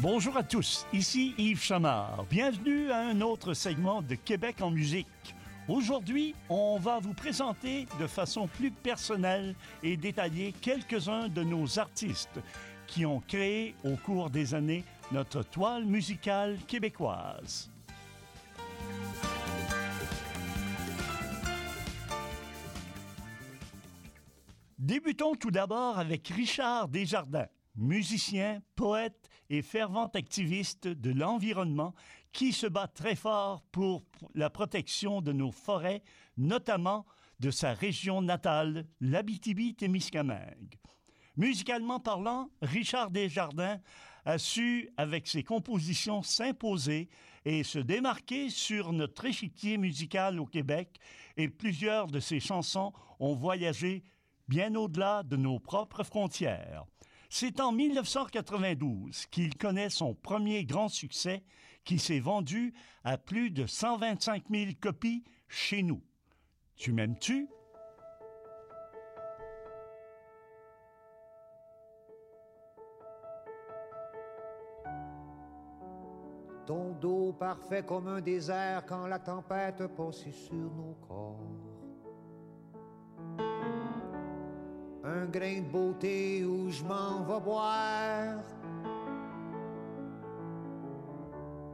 Bonjour 0.00 0.36
à 0.36 0.44
tous, 0.44 0.86
ici 0.92 1.34
Yves 1.38 1.60
Chamard. 1.60 2.24
Bienvenue 2.30 2.92
à 2.92 3.00
un 3.00 3.20
autre 3.20 3.52
segment 3.52 4.00
de 4.00 4.14
Québec 4.14 4.60
en 4.60 4.70
musique. 4.70 5.34
Aujourd'hui, 5.66 6.36
on 6.48 6.78
va 6.78 7.00
vous 7.00 7.14
présenter 7.14 7.88
de 7.98 8.06
façon 8.06 8.46
plus 8.46 8.70
personnelle 8.70 9.56
et 9.82 9.96
détaillée 9.96 10.52
quelques-uns 10.52 11.28
de 11.28 11.42
nos 11.42 11.80
artistes 11.80 12.38
qui 12.86 13.06
ont 13.06 13.18
créé 13.18 13.74
au 13.82 13.96
cours 13.96 14.30
des 14.30 14.54
années 14.54 14.84
notre 15.10 15.42
toile 15.42 15.84
musicale 15.84 16.58
québécoise. 16.68 17.68
Débutons 24.78 25.34
tout 25.34 25.50
d'abord 25.50 25.98
avec 25.98 26.28
Richard 26.28 26.86
Desjardins 26.86 27.48
musicien, 27.78 28.60
poète 28.76 29.30
et 29.48 29.62
fervent 29.62 30.10
activiste 30.14 30.88
de 30.88 31.10
l'environnement 31.10 31.94
qui 32.32 32.52
se 32.52 32.66
bat 32.66 32.88
très 32.88 33.14
fort 33.14 33.62
pour 33.72 34.04
la 34.34 34.50
protection 34.50 35.22
de 35.22 35.32
nos 35.32 35.50
forêts, 35.50 36.02
notamment 36.36 37.06
de 37.40 37.50
sa 37.50 37.72
région 37.72 38.20
natale, 38.20 38.86
l'Abitibi-Témiscamingue. 39.00 40.78
Musicalement 41.36 42.00
parlant, 42.00 42.50
Richard 42.60 43.10
Desjardins 43.10 43.80
a 44.24 44.38
su, 44.38 44.90
avec 44.96 45.26
ses 45.28 45.44
compositions, 45.44 46.22
s'imposer 46.22 47.08
et 47.44 47.62
se 47.62 47.78
démarquer 47.78 48.50
sur 48.50 48.92
notre 48.92 49.24
échiquier 49.24 49.78
musical 49.78 50.40
au 50.40 50.46
Québec 50.46 50.98
et 51.36 51.48
plusieurs 51.48 52.08
de 52.08 52.20
ses 52.20 52.40
chansons 52.40 52.92
ont 53.20 53.34
voyagé 53.34 54.02
bien 54.48 54.74
au-delà 54.74 55.22
de 55.22 55.36
nos 55.36 55.58
propres 55.60 56.02
frontières. 56.02 56.84
C'est 57.30 57.60
en 57.60 57.72
1992 57.72 59.26
qu'il 59.26 59.56
connaît 59.56 59.90
son 59.90 60.14
premier 60.14 60.64
grand 60.64 60.88
succès 60.88 61.42
qui 61.84 61.98
s'est 61.98 62.20
vendu 62.20 62.72
à 63.04 63.18
plus 63.18 63.50
de 63.50 63.66
125 63.66 64.44
000 64.50 64.70
copies 64.80 65.24
chez 65.46 65.82
nous. 65.82 66.02
Tu 66.76 66.92
m'aimes-tu? 66.92 67.48
Ton 76.66 76.92
dos 77.00 77.32
parfait 77.32 77.82
comme 77.82 78.08
un 78.08 78.20
désert 78.20 78.84
quand 78.86 79.06
la 79.06 79.18
tempête 79.18 79.86
passe 79.96 80.30
sur 80.30 80.54
nos 80.54 80.94
corps. 81.06 81.77
Un 85.08 85.26
grain 85.26 85.60
de 85.60 85.70
beauté 85.70 86.44
où 86.44 86.70
je 86.70 86.84
m'en 86.84 87.22
vais 87.22 87.40
boire. 87.40 88.42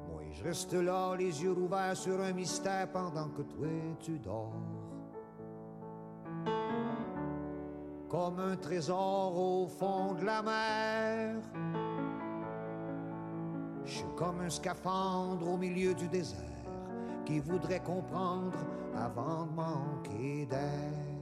Moi, 0.08 0.22
je 0.30 0.44
reste 0.44 0.74
là, 0.74 1.14
les 1.16 1.42
yeux 1.42 1.52
ouverts 1.52 1.96
sur 1.96 2.20
un 2.20 2.32
mystère 2.32 2.90
pendant 2.92 3.28
que 3.28 3.42
toi 3.42 3.66
tu 4.00 4.18
dors. 4.18 4.52
Comme 8.08 8.38
un 8.38 8.56
trésor 8.56 9.36
au 9.36 9.66
fond 9.66 10.14
de 10.14 10.24
la 10.24 10.42
mer. 10.42 11.36
Je 13.84 13.92
suis 13.92 14.14
comme 14.16 14.40
un 14.40 14.50
scaphandre 14.50 15.48
au 15.48 15.56
milieu 15.56 15.94
du 15.94 16.08
désert 16.08 16.40
qui 17.26 17.40
voudrait 17.40 17.80
comprendre 17.80 18.58
avant 18.94 19.46
de 19.46 19.52
manquer 19.52 20.46
d'air 20.46 21.13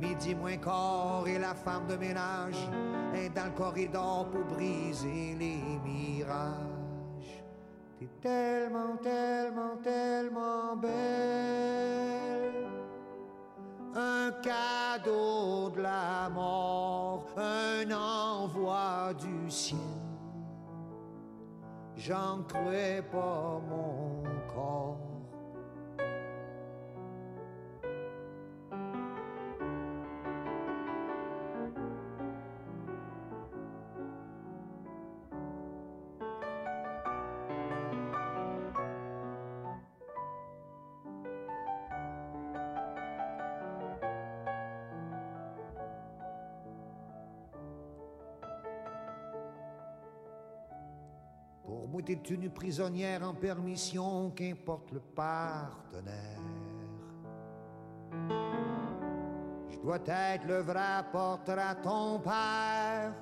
midi 0.00 0.34
moins 0.34 0.56
quart 0.56 1.26
et 1.26 1.38
la 1.38 1.54
femme 1.54 1.86
de 1.86 1.96
ménage 1.96 2.68
est 3.14 3.28
dans 3.30 3.46
le 3.46 3.50
corridor 3.52 4.28
pour 4.30 4.44
briser 4.44 5.34
les 5.38 5.62
mirages. 5.84 7.44
T'es 7.98 8.08
tellement, 8.20 8.96
tellement, 9.02 9.76
tellement 9.82 10.76
belle. 10.76 12.68
Un 13.94 14.30
cadeau 14.42 15.70
de 15.70 15.80
la 15.80 16.28
mort, 16.28 17.26
un 17.36 17.90
envoi 17.90 19.12
du 19.14 19.50
ciel. 19.50 19.78
J'en 21.96 22.44
crois 22.46 23.02
pas 23.10 23.60
mon 23.68 24.22
corps. 24.54 25.07
T'es 52.08 52.34
une 52.34 52.48
prisonnière 52.48 53.22
en 53.22 53.34
permission, 53.34 54.30
qu'importe 54.30 54.92
le 54.92 55.00
partenaire. 55.00 56.40
Je 59.68 59.78
dois 59.78 59.98
être 60.06 60.46
le 60.46 60.60
vrai 60.60 61.04
porteur 61.12 61.58
à 61.58 61.74
ton 61.74 62.18
père. 62.18 63.12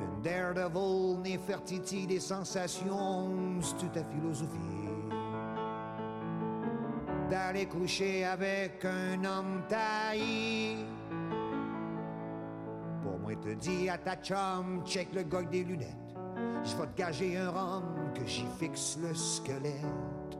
Une 0.00 0.22
daredevil, 0.22 1.18
Nefertiti 1.20 2.06
des 2.06 2.20
sensations, 2.20 3.60
c'est 3.60 3.92
ta 3.92 4.04
philosophie. 4.04 4.60
D'aller 7.28 7.66
coucher 7.66 8.24
avec 8.24 8.84
un 8.84 9.24
homme 9.24 9.62
taillé. 9.68 10.76
Pour 13.02 13.18
moi, 13.18 13.34
te 13.34 13.52
dis 13.54 13.88
à 13.88 13.98
ta 13.98 14.14
chum, 14.14 14.84
check 14.84 15.12
le 15.12 15.24
gars 15.24 15.42
des 15.42 15.64
lunettes. 15.64 16.05
Je 16.64 16.76
vais 16.76 16.86
te 16.86 16.96
gager 16.96 17.36
un 17.36 17.50
rhum 17.50 18.12
que 18.14 18.26
j'y 18.26 18.46
fixe 18.58 18.98
le 19.00 19.14
squelette. 19.14 20.38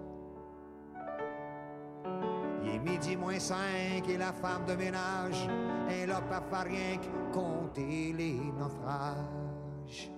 Il 2.62 2.70
est 2.74 2.78
midi 2.78 3.16
moins 3.16 3.38
cinq 3.38 4.08
et 4.08 4.16
la 4.16 4.32
femme 4.32 4.64
de 4.66 4.74
ménage 4.74 5.48
est 5.88 6.06
là 6.06 6.20
pas 6.20 6.40
faire 6.40 6.64
rien 6.64 6.98
que 6.98 7.32
compter 7.32 8.12
les 8.12 8.40
naufrages. 8.58 10.10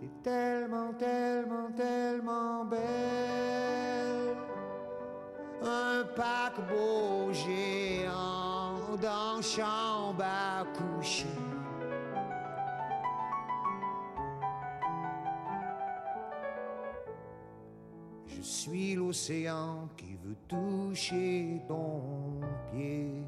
T'es 0.00 0.10
tellement, 0.22 0.94
tellement, 0.94 1.70
tellement 1.76 2.64
belle. 2.64 4.36
Un 5.62 6.04
paquebot 6.16 7.32
géant 7.32 8.96
dans 9.00 9.42
chambre 9.42 10.24
à 10.24 10.64
coucher 10.64 11.49
l'océan 19.20 19.86
qui 19.98 20.16
veut 20.24 20.36
toucher 20.48 21.60
ton 21.68 22.40
pied. 22.72 23.22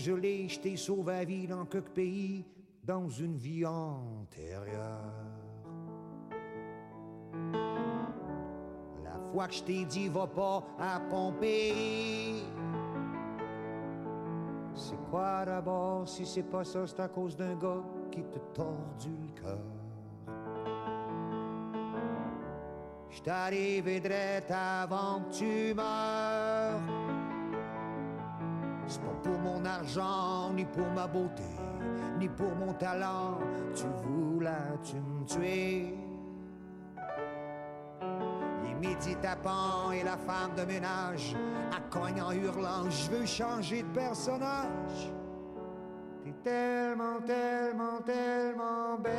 Que 0.00 0.06
je 0.06 0.48
jeté 0.48 0.76
sauvé 0.76 1.14
à 1.14 1.24
vie 1.24 1.46
dans 1.46 1.66
quelques 1.66 1.90
pays, 1.90 2.44
dans 2.82 3.08
une 3.08 3.36
vie 3.36 3.66
antérieure. 3.66 5.12
La 9.04 9.18
fois 9.30 9.46
que 9.46 9.54
je 9.54 9.62
t'ai 9.62 9.84
dit, 9.84 10.08
va 10.08 10.26
pas 10.26 10.64
à 10.78 11.00
Pompéi. 11.00 12.44
C'est 14.74 15.10
quoi 15.10 15.44
d'abord, 15.44 16.08
si 16.08 16.24
c'est 16.24 16.44
pas 16.44 16.64
ça, 16.64 16.86
c'est 16.86 17.00
à 17.00 17.08
cause 17.08 17.36
d'un 17.36 17.54
gars 17.56 17.84
qui 18.10 18.22
te 18.22 18.38
tordu 18.54 19.10
le 19.10 19.40
cœur. 19.40 19.58
Je 23.10 23.20
t'arrive 23.20 24.00
direct 24.00 24.50
avant 24.50 25.20
que 25.24 25.34
tu 25.34 25.74
meurs 25.74 26.39
ni 30.54 30.64
pour 30.64 30.90
ma 30.94 31.06
beauté, 31.06 31.42
ni 32.18 32.28
pour 32.28 32.54
mon 32.54 32.72
talent. 32.74 33.38
Tu 33.74 33.84
voulais, 34.02 34.78
tu 34.82 34.96
me 34.96 35.24
tuer. 35.26 35.94
midi 38.80 39.14
tapant 39.20 39.92
et 39.92 40.02
la 40.02 40.16
femme 40.16 40.54
de 40.56 40.64
ménage 40.64 41.36
à 41.70 41.80
cogne 41.90 42.22
en 42.22 42.32
hurlant 42.32 42.88
Je 42.88 43.10
veux 43.10 43.26
changer 43.26 43.82
de 43.82 43.88
personnage. 43.88 45.12
T'es 46.24 46.32
tellement, 46.42 47.20
tellement, 47.26 48.00
tellement 48.04 48.98
belle. 48.98 49.10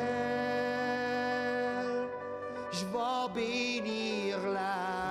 Je 2.71 2.85
vais 2.85 3.33
bénir 3.33 4.37
la 4.47 5.10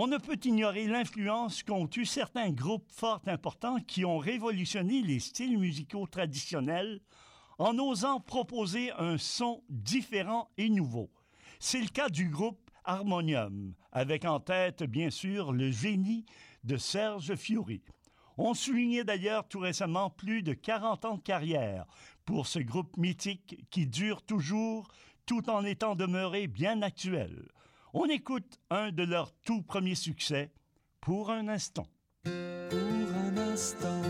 On 0.00 0.06
ne 0.06 0.18
peut 0.18 0.38
ignorer 0.44 0.86
l'influence 0.86 1.64
qu'ont 1.64 1.88
eu 1.96 2.04
certains 2.04 2.50
groupes 2.50 2.88
fort 2.92 3.20
importants 3.26 3.80
qui 3.80 4.04
ont 4.04 4.18
révolutionné 4.18 5.02
les 5.02 5.18
styles 5.18 5.58
musicaux 5.58 6.06
traditionnels 6.06 7.00
en 7.58 7.76
osant 7.78 8.20
proposer 8.20 8.92
un 8.92 9.18
son 9.18 9.60
différent 9.68 10.50
et 10.56 10.68
nouveau. 10.68 11.10
C'est 11.58 11.80
le 11.80 11.88
cas 11.88 12.10
du 12.10 12.28
groupe 12.28 12.67
Harmonium, 12.88 13.74
avec 13.92 14.24
en 14.24 14.40
tête 14.40 14.82
bien 14.82 15.10
sûr 15.10 15.52
le 15.52 15.70
génie 15.70 16.24
de 16.64 16.76
Serge 16.76 17.34
Fiori. 17.36 17.82
On 18.38 18.54
soulignait 18.54 19.04
d'ailleurs 19.04 19.46
tout 19.46 19.58
récemment 19.58 20.10
plus 20.10 20.42
de 20.42 20.54
40 20.54 21.04
ans 21.04 21.16
de 21.16 21.22
carrière 21.22 21.84
pour 22.24 22.46
ce 22.46 22.58
groupe 22.58 22.96
mythique 22.96 23.64
qui 23.70 23.86
dure 23.86 24.22
toujours 24.22 24.88
tout 25.26 25.50
en 25.50 25.64
étant 25.64 25.96
demeuré 25.96 26.46
bien 26.46 26.80
actuel. 26.80 27.48
On 27.92 28.06
écoute 28.06 28.58
un 28.70 28.90
de 28.90 29.02
leurs 29.02 29.32
tout 29.44 29.62
premiers 29.62 29.94
succès, 29.94 30.50
Pour 31.00 31.30
un 31.30 31.48
instant. 31.48 31.86
Pour 32.24 32.32
un 32.32 33.36
instant, 33.36 34.02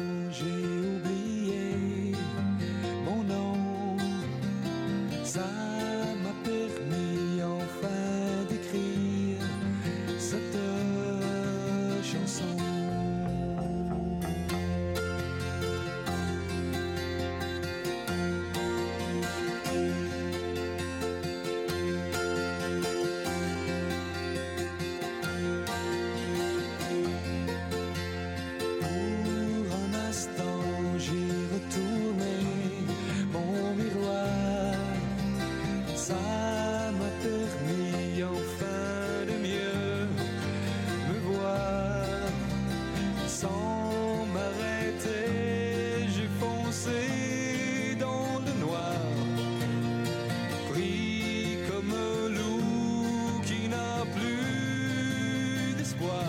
plus 55.99 56.06
d'espoir. 56.06 56.25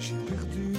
J'ai 0.00 0.14
perdu 0.14 0.73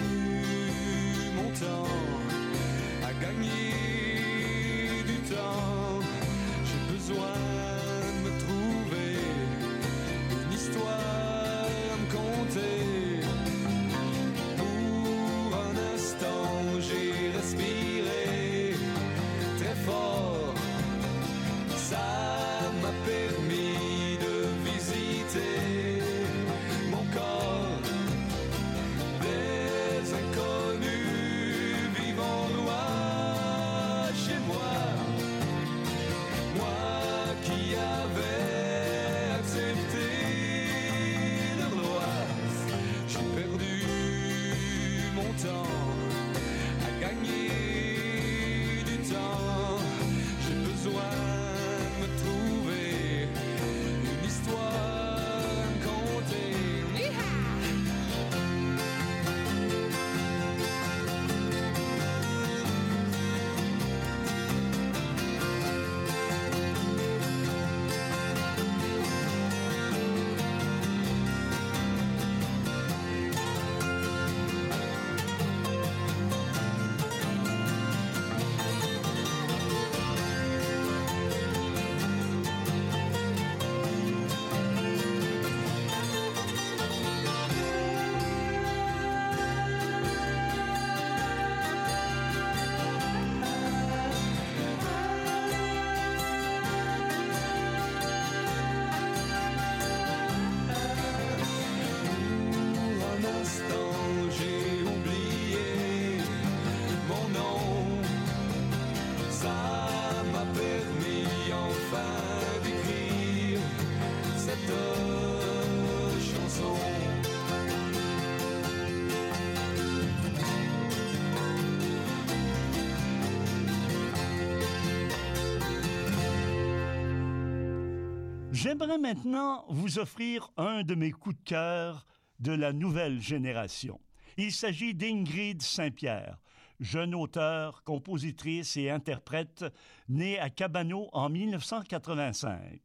J'aimerais 128.65 128.97
maintenant 128.97 129.63
vous 129.69 129.99
offrir 129.99 130.49
un 130.57 130.81
de 130.81 130.95
mes 130.95 131.11
coups 131.11 131.35
de 131.35 131.43
cœur 131.43 132.07
de 132.39 132.51
la 132.51 132.73
nouvelle 132.73 133.21
génération. 133.21 134.01
Il 134.37 134.51
s'agit 134.51 134.95
d'Ingrid 134.95 135.61
Saint-Pierre, 135.61 136.41
jeune 136.79 137.13
auteure, 137.13 137.83
compositrice 137.83 138.75
et 138.75 138.89
interprète 138.89 139.65
née 140.09 140.39
à 140.39 140.49
Cabano 140.49 141.09
en 141.13 141.29
1985. 141.29 142.81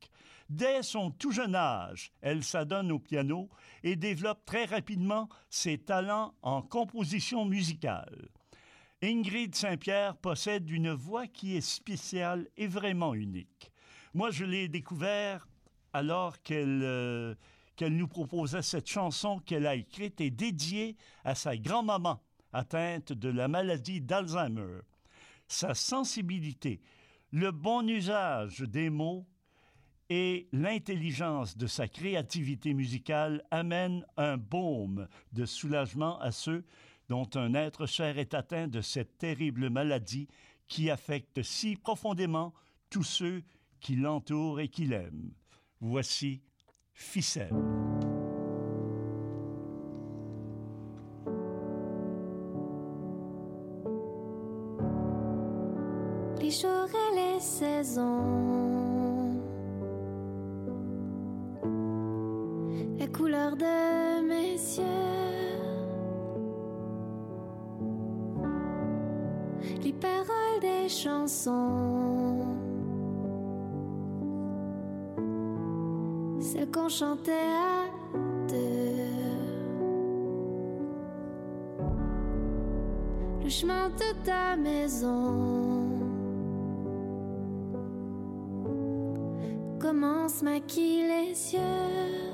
Dès 0.50 0.82
son 0.82 1.10
tout 1.12 1.32
jeune 1.32 1.54
âge, 1.54 2.12
elle 2.20 2.44
s'adonne 2.44 2.92
au 2.92 2.98
piano 2.98 3.48
et 3.82 3.96
développe 3.96 4.44
très 4.44 4.66
rapidement 4.66 5.30
ses 5.48 5.78
talents 5.78 6.34
en 6.42 6.60
composition 6.60 7.46
musicale. 7.46 8.28
Ingrid 9.02 9.54
Saint-Pierre 9.54 10.18
possède 10.18 10.68
une 10.68 10.92
voix 10.92 11.26
qui 11.26 11.56
est 11.56 11.62
spéciale 11.62 12.48
et 12.58 12.66
vraiment 12.66 13.14
unique. 13.14 13.72
Moi, 14.12 14.30
je 14.30 14.44
l'ai 14.44 14.68
découvert 14.68 15.46
alors 15.92 16.42
qu'elle 16.42 16.82
euh, 16.82 17.34
qu'elle 17.80 17.96
nous 17.96 18.08
proposait 18.08 18.60
cette 18.60 18.88
chanson 18.88 19.38
qu'elle 19.38 19.66
a 19.66 19.74
écrite 19.74 20.20
et 20.20 20.30
dédiée 20.30 20.98
à 21.24 21.34
sa 21.34 21.56
grand-maman, 21.56 22.20
atteinte 22.52 23.14
de 23.14 23.30
la 23.30 23.48
maladie 23.48 24.02
d'Alzheimer. 24.02 24.80
Sa 25.48 25.72
sensibilité, 25.72 26.82
le 27.32 27.52
bon 27.52 27.88
usage 27.88 28.60
des 28.60 28.90
mots 28.90 29.26
et 30.10 30.46
l'intelligence 30.52 31.56
de 31.56 31.66
sa 31.66 31.88
créativité 31.88 32.74
musicale 32.74 33.42
amènent 33.50 34.04
un 34.18 34.36
baume 34.36 35.08
de 35.32 35.46
soulagement 35.46 36.20
à 36.20 36.32
ceux 36.32 36.66
dont 37.08 37.30
un 37.34 37.54
être 37.54 37.86
cher 37.86 38.18
est 38.18 38.34
atteint 38.34 38.68
de 38.68 38.82
cette 38.82 39.16
terrible 39.16 39.70
maladie 39.70 40.28
qui 40.68 40.90
affecte 40.90 41.42
si 41.42 41.76
profondément 41.76 42.52
tous 42.90 43.04
ceux 43.04 43.42
qui 43.80 43.96
l'entourent 43.96 44.60
et 44.60 44.68
qui 44.68 44.84
l'aiment. 44.84 45.32
Voici 45.82 46.42
Ficelle. 46.92 47.54
Les 56.38 56.50
jours 56.50 56.90
et 56.92 57.14
les 57.16 57.40
saisons, 57.40 59.40
la 62.98 63.06
couleur 63.06 63.56
de 63.56 64.20
mes 64.26 64.52
yeux, 64.52 64.84
les 69.82 69.94
paroles 69.94 70.60
des 70.60 70.90
chansons, 70.90 72.19
celles 76.50 76.70
qu'on 76.70 76.88
chantait 76.88 77.30
à 77.32 77.84
deux. 78.48 78.56
Le 83.44 83.48
chemin 83.48 83.88
de 83.90 84.24
ta 84.24 84.56
maison. 84.56 85.60
commence 89.78 90.42
maquille 90.42 91.04
les 91.04 91.54
yeux. 91.54 92.29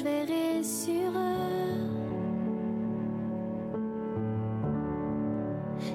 Je 0.00 0.04
verrai 0.04 0.62
sur 0.62 1.10
eux. 1.10 1.90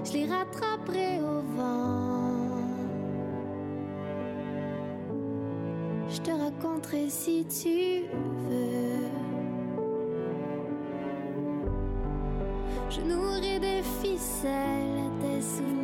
Je 0.04 0.14
les 0.14 0.26
rattraperai 0.26 1.20
au 1.22 1.42
vent. 1.56 2.58
Je 6.08 6.22
te 6.22 6.32
raconterai 6.32 7.10
si 7.10 7.46
tu 7.46 8.06
veux. 8.50 9.10
Je 12.90 13.02
nourris 13.02 13.60
des 13.60 13.82
ficelles, 14.02 15.42
souvenirs 15.42 15.75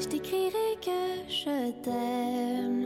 Je 0.00 0.06
t'écrirai 0.06 0.76
que 0.80 1.28
je 1.28 1.72
t'aime. 1.82 2.77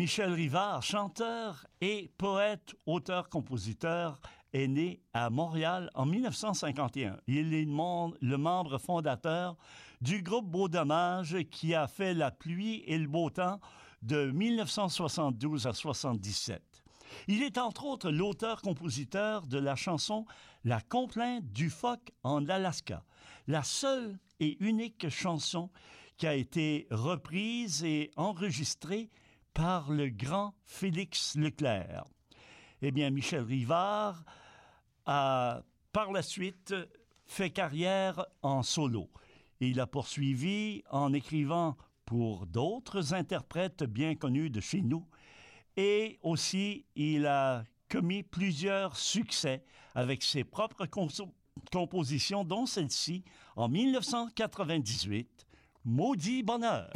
Michel 0.00 0.32
Rivard, 0.32 0.82
chanteur 0.82 1.66
et 1.82 2.10
poète, 2.16 2.74
auteur, 2.86 3.28
compositeur, 3.28 4.18
est 4.54 4.66
né 4.66 5.02
à 5.12 5.28
Montréal 5.28 5.90
en 5.94 6.06
1951. 6.06 7.18
Il 7.26 7.52
est 7.52 7.66
le 7.66 8.36
membre 8.38 8.78
fondateur 8.78 9.58
du 10.00 10.22
groupe 10.22 10.46
Beau 10.46 10.68
Dommage 10.68 11.36
qui 11.50 11.74
a 11.74 11.86
fait 11.86 12.14
la 12.14 12.30
pluie 12.30 12.82
et 12.86 12.96
le 12.96 13.08
beau 13.08 13.28
temps 13.28 13.60
de 14.00 14.30
1972 14.30 15.66
à 15.66 15.74
77. 15.74 16.62
Il 17.28 17.42
est 17.42 17.58
entre 17.58 17.84
autres 17.84 18.10
l'auteur-compositeur 18.10 19.46
de 19.46 19.58
la 19.58 19.76
chanson 19.76 20.24
La 20.64 20.80
complainte 20.80 21.44
du 21.52 21.68
phoque 21.68 22.10
en 22.22 22.48
Alaska, 22.48 23.04
la 23.48 23.62
seule 23.62 24.18
et 24.38 24.56
unique 24.64 25.10
chanson 25.10 25.68
qui 26.16 26.26
a 26.26 26.34
été 26.34 26.86
reprise 26.90 27.84
et 27.84 28.10
enregistrée 28.16 29.10
par 29.60 29.90
le 29.90 30.08
grand 30.08 30.54
Félix 30.64 31.36
Leclerc. 31.36 32.04
Eh 32.80 32.90
bien, 32.92 33.10
Michel 33.10 33.42
Rivard 33.42 34.24
a 35.04 35.60
par 35.92 36.12
la 36.12 36.22
suite 36.22 36.74
fait 37.26 37.50
carrière 37.50 38.24
en 38.40 38.62
solo. 38.62 39.10
Il 39.60 39.78
a 39.78 39.86
poursuivi 39.86 40.82
en 40.90 41.12
écrivant 41.12 41.76
pour 42.06 42.46
d'autres 42.46 43.12
interprètes 43.12 43.84
bien 43.84 44.14
connus 44.14 44.48
de 44.48 44.62
chez 44.62 44.80
nous 44.80 45.06
et 45.76 46.18
aussi 46.22 46.86
il 46.96 47.26
a 47.26 47.64
commis 47.90 48.22
plusieurs 48.22 48.96
succès 48.96 49.62
avec 49.94 50.22
ses 50.22 50.42
propres 50.42 50.86
compositions, 51.70 52.44
dont 52.44 52.64
celle-ci 52.64 53.24
en 53.56 53.68
1998, 53.68 55.46
Maudit 55.84 56.44
Bonheur. 56.44 56.90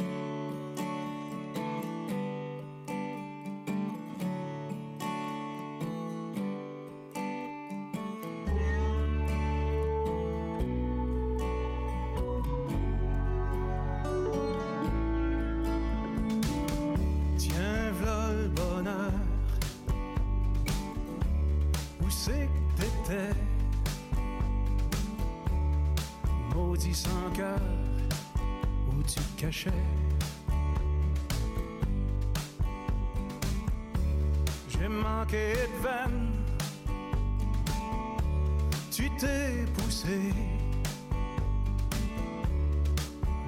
laisser 39.35 39.65
pousser. 39.73 40.33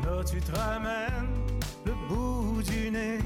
Là, 0.03 0.24
tu 0.24 0.39
te 0.39 0.51
ramènes 0.56 1.34
le 1.86 1.94
bout 2.08 2.62
du 2.63 2.91
nez. 2.91 3.20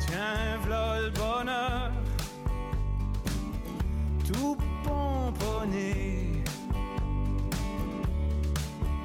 Tiens, 0.00 0.58
v'là 0.64 1.00
le 1.00 1.10
bonheur, 1.10 1.92
tout 4.26 4.56
pomponné. 4.84 6.42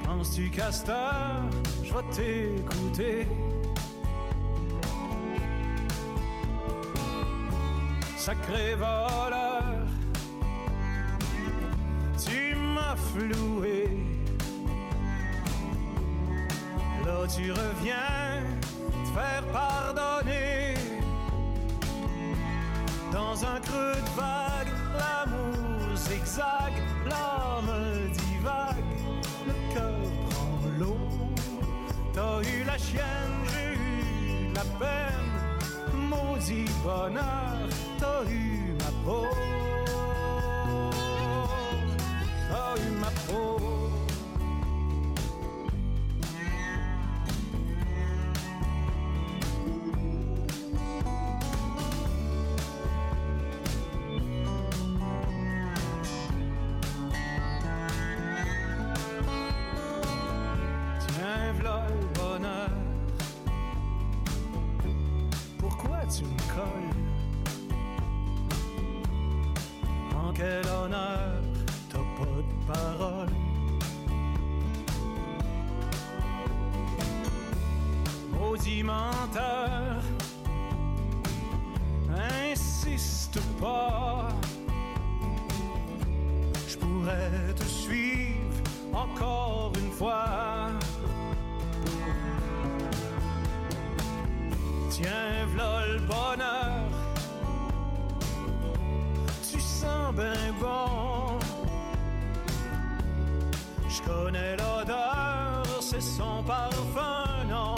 Penses-tu, 0.04 0.50
castor, 0.50 1.44
je 1.84 1.94
vais 1.94 2.08
t'écouter? 2.12 3.28
Sacré 8.26 8.74
voleur, 8.76 9.86
tu 12.26 12.56
m'as 12.56 12.96
floué. 12.96 13.90
Là 17.06 17.28
tu 17.36 17.52
reviens 17.52 18.42
te 19.04 19.10
faire 19.18 19.44
pardonner. 19.52 20.76
Dans 23.12 23.36
un 23.44 23.60
creux 23.60 24.00
de 24.08 24.12
vague, 24.16 24.74
l'amour 25.00 25.98
zigzag, 25.98 26.74
l'âme 27.06 27.76
divague, 28.20 28.94
le 29.48 29.74
cœur 29.74 30.08
prend 30.30 30.60
l'eau. 30.80 30.98
T'as 32.14 32.42
eu 32.42 32.64
la 32.64 32.78
chienne, 32.78 33.38
j'ai 33.52 33.74
eu 33.74 34.54
la 34.54 34.66
peine, 34.80 35.33
maudit 36.44 36.70
bonheur 36.84 37.70
t'as 38.00 38.24
eu 38.30 38.76
ma 38.80 38.92
peau, 39.04 39.28
t'as 42.50 42.82
eu 42.82 42.92
ma 43.00 43.12
peau. 43.28 43.83
Encore 89.04 89.72
une 89.76 89.92
fois. 89.92 90.26
Tiens, 94.90 95.46
v'là 95.54 95.86
le 95.88 96.00
bonheur 96.00 97.04
ben 100.16 100.54
bon. 100.60 101.40
Je 103.88 104.02
connais 104.02 104.56
l'odeur, 104.58 105.64
c'est 105.82 106.02
son 106.02 106.44
parfum, 106.44 107.46
non. 107.50 107.76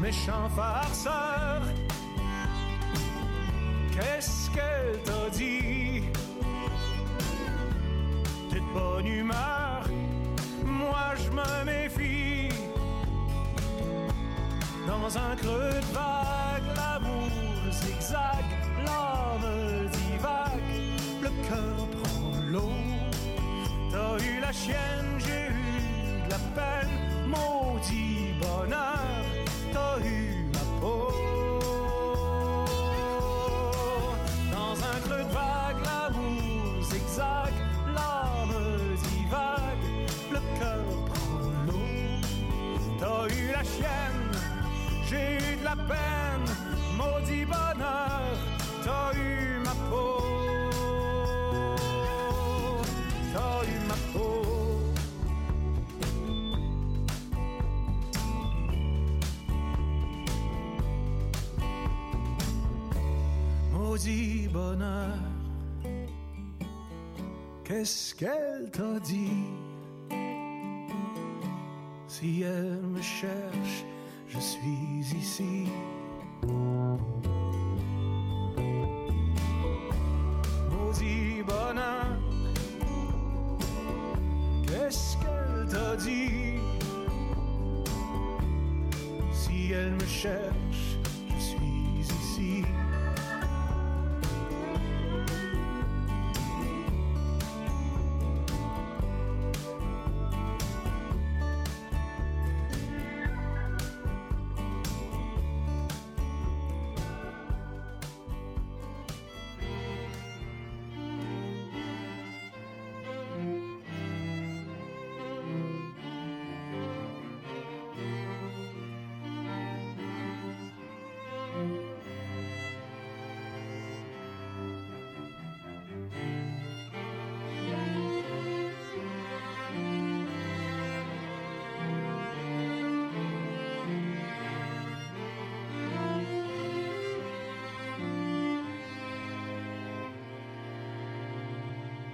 Méchant 0.00 0.48
farceur, 0.54 1.62
qu'est-ce 3.92 4.50
qu'elle 4.50 5.02
t'a 5.04 5.30
dit? 5.30 5.87
Bonne 8.78 9.06
humeur, 9.06 9.82
moi 10.64 11.06
je 11.22 11.30
me 11.38 11.50
méfie. 11.64 12.48
Dans 14.86 15.08
un 15.18 15.34
creux 15.36 15.80
de 15.86 15.92
vague, 15.92 16.68
l'amour 16.76 17.72
zigzag, 17.72 18.46
l'âme 18.86 19.88
divague, 19.96 20.70
le 21.22 21.30
cœur 21.48 21.78
prend 21.96 22.36
l'eau. 22.52 22.78
T'as 23.90 24.14
eu 24.24 24.40
la 24.40 24.52
chienne, 24.52 25.12
j'ai 25.24 25.46
eu 25.62 26.24
de 26.24 26.30
la 26.30 26.40
peine, 26.56 26.96
maudit 27.26 28.32
bonheur, 28.40 28.97
la 45.68 45.76
peine 45.76 46.48
maudit 46.96 47.44
bonheur, 47.44 48.36
t'as 48.84 49.12
eu 49.14 49.58
ma 49.66 49.74
peau, 49.90 50.20
t'as 53.32 53.60
eu 53.72 53.78
ma 53.90 53.98
peau. 54.12 54.42
Maudit 63.72 64.48
bonheur, 64.48 65.18
qu'est-ce 67.64 68.14
qu'elle 68.14 68.70
t'a 68.72 68.98
dit? 69.00 69.44
Si 72.06 72.42
elle 72.42 72.80
me 72.94 73.02
cherche, 73.02 73.84
je 74.38 74.44
suis 74.44 75.18
ici. 75.18 75.66
Maudit 80.70 81.42
bonheur, 81.42 82.06
qu'est-ce 84.66 85.16
qu'elle 85.16 85.66
t'a 85.68 85.96
dit? 85.96 86.60
Si 89.32 89.72
elle 89.72 89.94
me 89.94 90.06
cherche, 90.06 90.87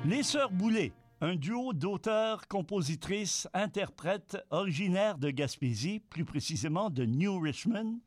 Les 0.06 0.22
Sœurs 0.22 0.50
Boulay, 0.50 0.92
un 1.22 1.34
duo 1.34 1.72
d'auteurs, 1.72 2.46
compositrices, 2.46 3.48
interprètes 3.54 4.36
originaires 4.50 5.16
de 5.16 5.30
Gaspésie, 5.30 5.98
plus 5.98 6.26
précisément 6.26 6.90
de 6.90 7.06
New 7.06 7.40
Richmond. 7.40 8.00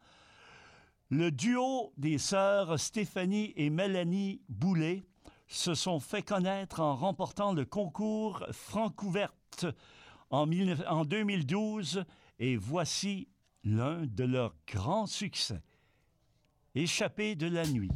Le 1.10 1.31
duo 1.31 1.91
des 1.97 2.19
sœurs 2.19 2.79
Stéphanie 2.79 3.51
et 3.55 3.71
Mélanie 3.71 4.41
Boulay 4.47 5.05
se 5.47 5.73
sont 5.73 5.99
fait 5.99 6.21
connaître 6.21 6.81
en 6.81 6.95
remportant 6.95 7.51
le 7.51 7.65
concours 7.65 8.45
Francouverte 8.51 9.65
en, 10.29 10.47
en 10.88 11.03
2012 11.03 12.05
et 12.38 12.57
voici 12.57 13.27
l'un 13.63 14.05
de 14.05 14.23
leurs 14.23 14.53
grands 14.67 15.07
succès, 15.07 15.63
Échappé 16.75 17.33
de 17.33 17.47
la 17.47 17.65
nuit. 17.65 17.89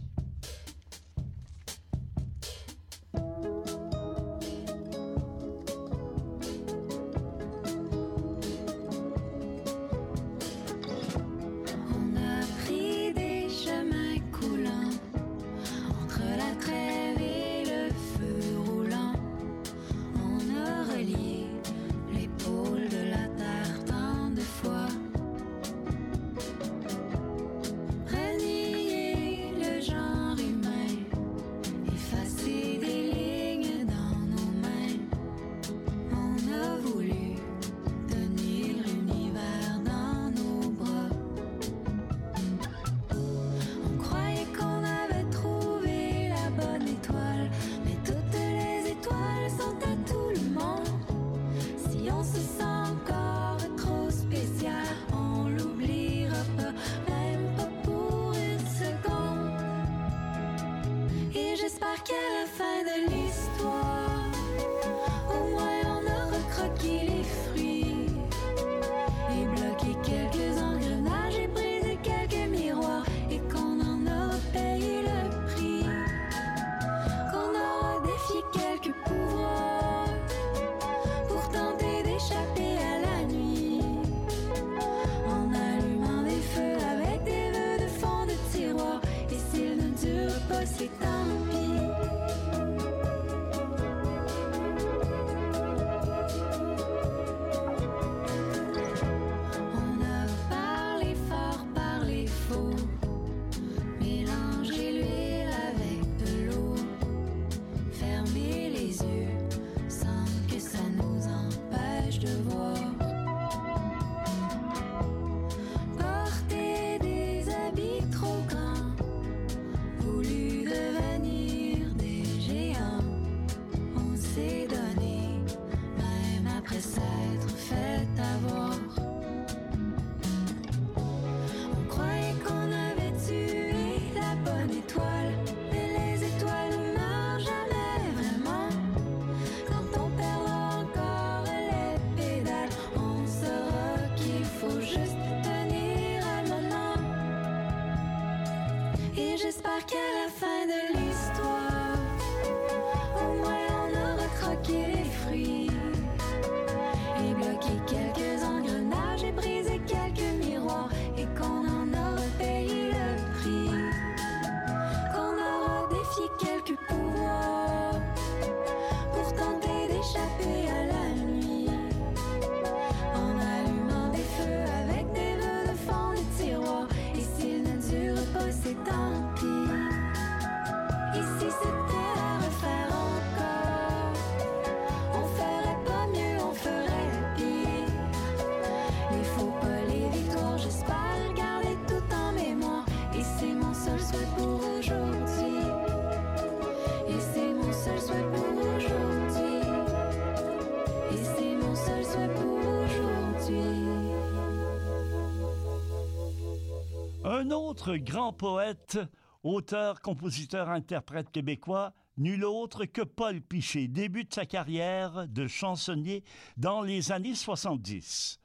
autre 207.53 207.97
grand 207.97 208.33
poète, 208.33 208.99
auteur, 209.43 210.01
compositeur, 210.01 210.69
interprète 210.69 211.31
québécois, 211.31 211.93
nul 212.17 212.45
autre 212.45 212.85
que 212.85 213.01
Paul 213.01 213.41
Piché, 213.41 213.87
Débute 213.87 214.33
sa 214.33 214.45
carrière 214.45 215.27
de 215.27 215.47
chansonnier 215.47 216.23
dans 216.57 216.81
les 216.81 217.11
années 217.11 217.35
70. 217.35 218.39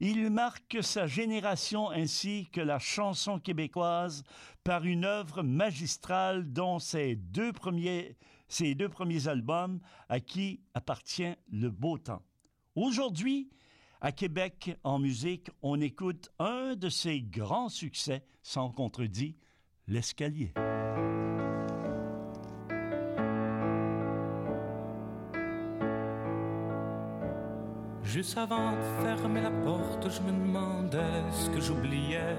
Il 0.00 0.30
marque 0.30 0.78
sa 0.82 1.06
génération 1.06 1.90
ainsi 1.90 2.48
que 2.52 2.60
la 2.60 2.78
chanson 2.78 3.40
québécoise 3.40 4.22
par 4.62 4.84
une 4.84 5.04
œuvre 5.04 5.42
magistrale 5.42 6.52
dont 6.52 6.78
ses 6.78 7.16
deux 7.16 7.52
premiers, 7.52 8.16
ses 8.46 8.74
deux 8.74 8.88
premiers 8.88 9.26
albums 9.26 9.80
à 10.08 10.20
qui 10.20 10.60
appartient 10.74 11.34
le 11.50 11.70
beau 11.70 11.98
temps. 11.98 12.22
Aujourd'hui, 12.76 13.50
à 14.00 14.12
Québec, 14.12 14.76
en 14.84 14.98
musique, 14.98 15.50
on 15.62 15.80
écoute 15.80 16.30
un 16.38 16.76
de 16.76 16.88
ses 16.88 17.20
grands 17.20 17.68
succès, 17.68 18.24
sans 18.42 18.70
contredit, 18.70 19.36
L'escalier. 19.90 20.52
Juste 28.02 28.36
avant 28.36 28.72
de 28.72 28.82
fermer 29.02 29.40
la 29.40 29.50
porte, 29.50 30.10
je 30.10 30.20
me 30.22 30.32
demandais 30.32 31.22
ce 31.32 31.50
que 31.50 31.60
j'oubliais. 31.60 32.36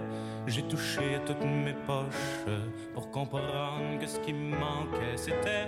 J'ai 0.47 0.63
touché 0.63 1.19
toutes 1.25 1.43
mes 1.43 1.73
poches 1.85 2.45
pour 2.93 3.11
comprendre 3.11 3.99
que 3.99 4.07
ce 4.07 4.19
qui 4.19 4.33
me 4.33 4.57
manquait, 4.57 5.17
c'était 5.17 5.67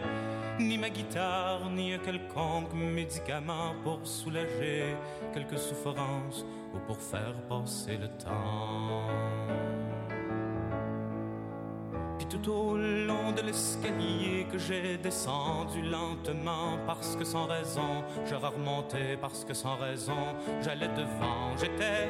ni 0.60 0.78
ma 0.78 0.90
guitare, 0.90 1.70
ni 1.70 1.94
un 1.94 2.00
quelconque 2.00 2.74
médicament 2.74 3.76
pour 3.84 4.00
soulager 4.06 4.96
quelques 5.34 5.58
souffrances 5.58 6.46
ou 6.74 6.80
pour 6.88 6.98
faire 6.98 7.36
passer 7.48 7.98
le 7.98 8.08
temps. 8.10 9.41
Tout 12.32 12.50
au 12.50 12.78
long 12.78 13.34
de 13.34 13.42
l'escalier 13.42 14.48
que 14.50 14.58
j'ai 14.58 14.98
descendu 14.98 15.82
lentement 15.82 16.80
parce 16.88 17.18
que 17.18 17.26
sans 17.26 17.46
raison 17.46 18.06
je 18.26 18.36
remontais 18.36 19.18
parce 19.20 19.44
que 19.44 19.54
sans 19.54 19.76
raison 19.76 20.34
j'allais 20.62 20.88
devant. 20.88 21.58
J'étais 21.60 22.10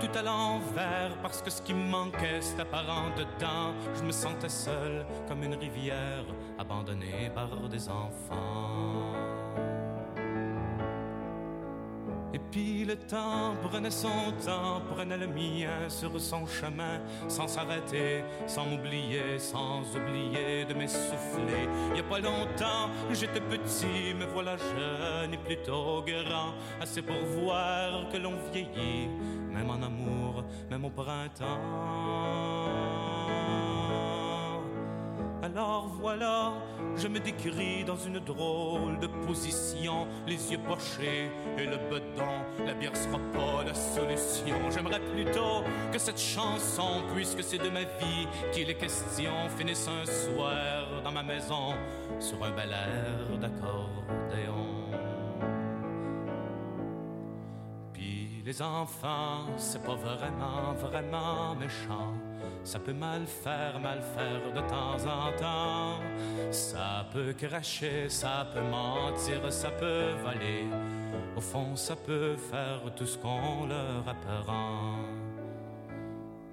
tout 0.00 0.18
à 0.18 0.22
l'envers 0.22 1.16
parce 1.22 1.40
que 1.40 1.48
ce 1.48 1.62
qui 1.62 1.72
me 1.72 1.88
manquait 1.88 2.42
c'était 2.42 2.60
apparent 2.60 3.08
dedans. 3.16 3.72
Je 3.94 4.02
me 4.02 4.12
sentais 4.12 4.50
seul 4.50 5.06
comme 5.26 5.42
une 5.42 5.54
rivière 5.54 6.26
abandonnée 6.58 7.30
par 7.34 7.48
des 7.70 7.88
enfants 7.88 8.93
puis 12.54 12.84
le 12.84 12.94
temps 12.94 13.56
prenait 13.68 13.90
son 13.90 14.30
temps, 14.46 14.80
prenait 14.94 15.16
le 15.16 15.26
mien 15.26 15.88
sur 15.88 16.20
son 16.20 16.46
chemin, 16.46 17.00
sans 17.26 17.48
s'arrêter, 17.48 18.22
sans 18.46 18.64
m'oublier, 18.64 19.40
sans 19.40 19.80
oublier 19.96 20.64
de 20.64 20.72
m'essouffler. 20.72 21.66
Il 21.90 21.96
y 21.96 22.00
a 22.00 22.04
pas 22.04 22.20
longtemps, 22.20 22.90
j'étais 23.10 23.40
petit, 23.40 24.14
me 24.14 24.26
voilà 24.26 24.56
jeune 24.56 25.34
et 25.34 25.38
plutôt 25.38 26.04
grand, 26.06 26.54
assez 26.80 27.02
pour 27.02 27.16
voir 27.40 28.08
que 28.12 28.18
l'on 28.18 28.34
vieillit, 28.52 29.08
même 29.52 29.70
en 29.70 29.82
amour, 29.82 30.44
même 30.70 30.84
au 30.84 30.90
printemps. 30.90 32.63
Alors 35.54 35.86
voilà, 36.00 36.52
je 36.96 37.06
me 37.06 37.20
décris 37.20 37.84
dans 37.84 37.96
une 37.96 38.18
drôle 38.18 38.98
de 38.98 39.06
position, 39.06 40.08
les 40.26 40.50
yeux 40.50 40.58
pochés 40.58 41.30
et 41.56 41.64
le 41.64 41.76
bedon. 41.76 42.42
La 42.66 42.74
bière 42.74 42.96
sera 42.96 43.18
pas 43.32 43.62
la 43.62 43.72
solution. 43.72 44.56
J'aimerais 44.72 44.98
plutôt 44.98 45.62
que 45.92 45.98
cette 46.00 46.18
chanson, 46.18 47.04
puisque 47.14 47.44
c'est 47.44 47.58
de 47.58 47.68
ma 47.68 47.82
vie 47.82 48.26
qu'il 48.52 48.68
est 48.68 48.74
question, 48.74 49.30
finisse 49.56 49.86
un 49.86 50.04
soir 50.04 51.00
dans 51.04 51.12
ma 51.12 51.22
maison 51.22 51.74
sur 52.18 52.42
un 52.42 52.50
bel 52.50 52.70
air 52.70 53.38
d'accordéon. 53.38 54.90
Puis 57.92 58.42
les 58.44 58.60
enfants, 58.60 59.46
c'est 59.56 59.84
pas 59.84 59.94
vraiment, 59.94 60.72
vraiment 60.72 61.54
méchant. 61.54 62.12
Ça 62.64 62.78
peut 62.78 62.94
mal 62.94 63.26
faire, 63.26 63.78
mal 63.78 64.00
faire 64.00 64.52
de 64.54 64.60
temps 64.68 64.96
en 65.06 65.32
temps. 65.36 66.00
Ça 66.50 67.06
peut 67.12 67.34
cracher, 67.34 68.08
ça 68.08 68.46
peut 68.52 68.62
mentir, 68.62 69.52
ça 69.52 69.70
peut 69.70 70.12
voler. 70.24 70.64
Au 71.36 71.40
fond, 71.40 71.76
ça 71.76 71.94
peut 71.94 72.36
faire 72.36 72.80
tout 72.96 73.06
ce 73.06 73.18
qu'on 73.18 73.66
leur 73.66 74.08
apprend. 74.08 74.96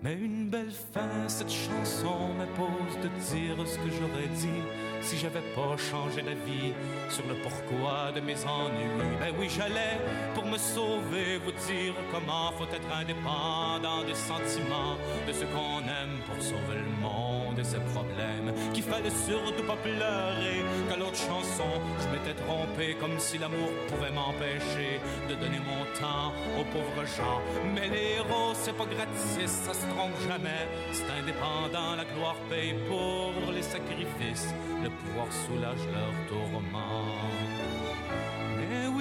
Mais 0.03 0.13
une 0.13 0.49
belle 0.49 0.71
fin, 0.93 1.27
cette 1.27 1.51
chanson 1.51 2.33
m'impose 2.35 2.97
de 3.03 3.07
dire 3.07 3.55
ce 3.67 3.77
que 3.77 3.91
j'aurais 3.91 4.27
dit 4.35 4.63
si 5.01 5.15
j'avais 5.15 5.43
pas 5.53 5.77
changé 5.77 6.23
d'avis 6.23 6.73
sur 7.09 7.23
le 7.27 7.35
pourquoi 7.35 8.11
de 8.11 8.19
mes 8.19 8.43
ennuis. 8.45 8.89
Ben 9.19 9.31
oui, 9.39 9.47
j'allais 9.47 9.99
pour 10.33 10.45
me 10.47 10.57
sauver 10.57 11.37
vous 11.45 11.51
dire 11.51 11.93
comment 12.11 12.51
faut 12.53 12.65
être 12.65 12.91
indépendant 12.95 14.03
des 14.03 14.15
sentiments 14.15 14.97
de 15.27 15.33
ce 15.33 15.45
qu'on 15.45 15.81
aime 15.81 16.17
pour 16.25 16.41
sauver 16.41 16.79
le 16.79 17.01
monde 17.01 17.30
et 17.59 17.63
ses 17.63 17.79
problèmes. 17.93 18.53
Qu'il 18.73 18.83
fallait 18.83 19.17
surtout 19.27 19.63
pas 19.63 19.77
pleurer 19.77 20.63
qu'à 20.89 20.97
l'autre 20.97 21.17
chanson 21.17 21.69
je 21.99 22.07
m'étais 22.09 22.39
trompé 22.43 22.95
comme 22.99 23.17
si 23.19 23.37
l'amour 23.37 23.69
pouvait 23.87 24.11
m'empêcher 24.11 24.99
de 25.29 25.35
donner 25.35 25.59
mon 25.59 25.83
temps 25.99 26.31
aux 26.59 26.65
pauvres 26.65 27.07
gens. 27.17 27.41
Mais 27.73 27.87
les 27.89 28.17
héros, 28.17 28.53
c'est 28.53 28.75
pas 28.75 28.85
gratis, 28.85 29.51
ça 29.65 29.73
se 29.73 29.85
trompe 29.93 30.17
jamais. 30.27 30.67
C'est 30.91 31.09
indépendant, 31.11 31.95
la 31.95 32.05
gloire 32.05 32.37
paye 32.49 32.75
pour 32.87 33.51
les 33.51 33.61
sacrifices. 33.61 34.53
Le 34.83 34.89
pouvoir 34.89 35.27
soulage 35.31 35.85
leur 35.93 36.13
tourment. 36.27 36.61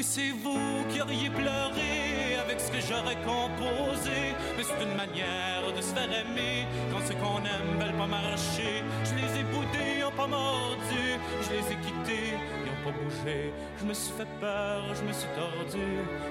Oui, 0.00 0.06
c'est 0.08 0.30
vous 0.30 0.82
qui 0.88 1.02
auriez 1.02 1.28
pleuré 1.28 2.38
avec 2.42 2.58
ce 2.58 2.70
que 2.70 2.80
j'aurais 2.80 3.16
composé. 3.16 4.32
Mais 4.56 4.62
c'est 4.62 4.82
une 4.82 4.96
manière 4.96 5.70
de 5.76 5.82
se 5.82 5.92
faire 5.92 6.08
aimer 6.08 6.64
quand 6.90 7.04
ce 7.06 7.12
qu'on 7.12 7.36
aime 7.44 7.78
veulent 7.78 7.98
pas 7.98 8.06
marcher. 8.06 8.82
Je 9.04 9.14
les 9.16 9.40
ai 9.40 9.44
boudés, 9.44 10.02
ont 10.02 10.16
pas 10.16 10.26
mordu. 10.26 11.20
Je 11.42 11.50
les 11.50 11.72
ai 11.74 11.76
quittés, 11.84 12.32
ils 12.64 12.70
ont 12.70 12.90
pas 12.90 12.96
bougé. 12.98 13.52
Je 13.78 13.84
me 13.84 13.92
suis 13.92 14.14
fait 14.14 14.28
peur, 14.40 14.84
je 14.94 15.02
me 15.02 15.12
suis 15.12 15.28
tordu. 15.36 15.86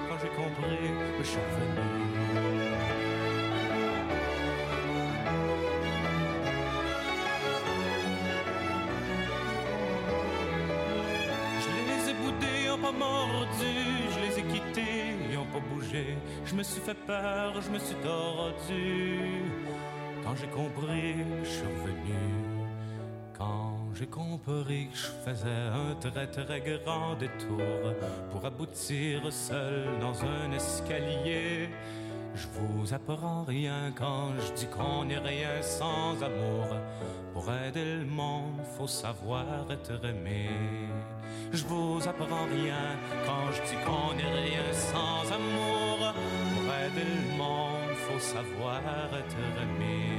Quand 0.10 0.17
j'ai 0.19 0.29
compris, 0.29 0.89
je 1.19 1.23
suis 1.23 1.38
revenu. 1.38 2.59
Je 12.91 14.19
les 14.19 14.39
ai 14.39 14.43
quittés, 14.43 15.15
ils 15.32 15.38
ont 15.38 15.45
pas 15.45 15.60
bougé. 15.60 16.17
Je 16.45 16.56
me 16.56 16.63
suis 16.63 16.82
fait 16.82 16.97
peur, 17.06 17.54
je 17.62 17.69
me 17.69 17.80
suis 17.80 17.95
tordu. 17.95 19.43
Quand 20.23 20.36
j'ai 20.36 20.47
compris, 20.47 21.15
je 21.43 21.49
suis 21.49 21.65
revenu. 21.65 22.15
Quand 23.38 23.78
j'ai 23.93 24.08
compris 24.08 24.89
que 24.91 24.97
je 24.97 25.08
faisais 25.25 25.49
un 25.49 25.95
très 25.95 26.28
très 26.28 26.62
grand 26.62 27.15
détour 27.15 27.93
pour 28.32 28.43
aboutir 28.45 29.32
seul 29.32 29.99
dans 29.99 30.23
un 30.23 30.52
escalier. 30.52 31.69
Je 32.36 32.48
vous 32.54 32.94
apprends 32.94 33.44
rien 33.44 33.92
quand 33.96 34.32
je 34.39 34.54
dis 34.54 34.68
qu'on 34.68 35.06
n'est 35.06 35.18
rien 35.18 35.62
sans 35.62 36.22
amour. 36.24 36.68
Pour 37.34 37.52
aider 37.52 37.96
le 37.96 38.06
monde, 38.06 38.62
faut 38.78 38.88
savoir 38.88 39.46
être 39.72 40.04
aimé. 40.06 40.50
Je 41.52 41.63
vous 41.65 42.00
apprends 42.08 42.46
rien 42.46 42.98
quand 43.26 43.52
je 43.52 43.62
dis 43.70 43.78
qu'on 43.86 44.13
n'est 44.15 44.34
rien 44.42 44.72
sans 44.74 45.32
amour. 45.34 46.13
Pour 46.56 46.74
aider 46.74 47.08
le 47.15 47.38
monde, 47.38 47.96
faut 48.08 48.20
savoir 48.20 48.82
être 49.13 49.38
aimé. 49.63 50.18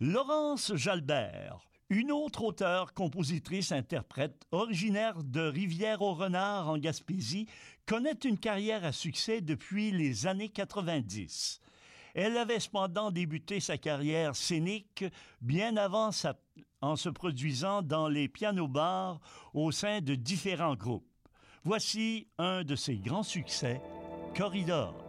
Laurence 0.00 0.74
Jalbert, 0.74 1.68
une 1.88 2.10
autre 2.10 2.42
auteure, 2.42 2.92
compositrice, 2.92 3.70
interprète, 3.70 4.42
originaire 4.50 5.22
de 5.22 5.42
Rivière-au-Renard 5.42 6.70
en 6.70 6.76
Gaspésie, 6.76 7.46
connaît 7.86 8.18
une 8.24 8.36
carrière 8.36 8.84
à 8.84 8.90
succès 8.90 9.40
depuis 9.40 9.92
les 9.92 10.26
années 10.26 10.48
90. 10.48 11.60
Elle 12.14 12.36
avait 12.38 12.58
cependant 12.58 13.12
débuté 13.12 13.60
sa 13.60 13.78
carrière 13.78 14.34
scénique 14.34 15.04
bien 15.40 15.76
avant 15.76 16.10
en 16.80 16.96
se 16.96 17.08
produisant 17.10 17.82
dans 17.82 18.08
les 18.08 18.26
pianos-bars 18.26 19.20
au 19.54 19.70
sein 19.70 20.00
de 20.00 20.16
différents 20.16 20.74
groupes. 20.74 21.11
Voici 21.64 22.26
un 22.38 22.64
de 22.64 22.74
ses 22.74 22.96
grands 22.96 23.22
succès, 23.22 23.80
Corridor. 24.36 25.01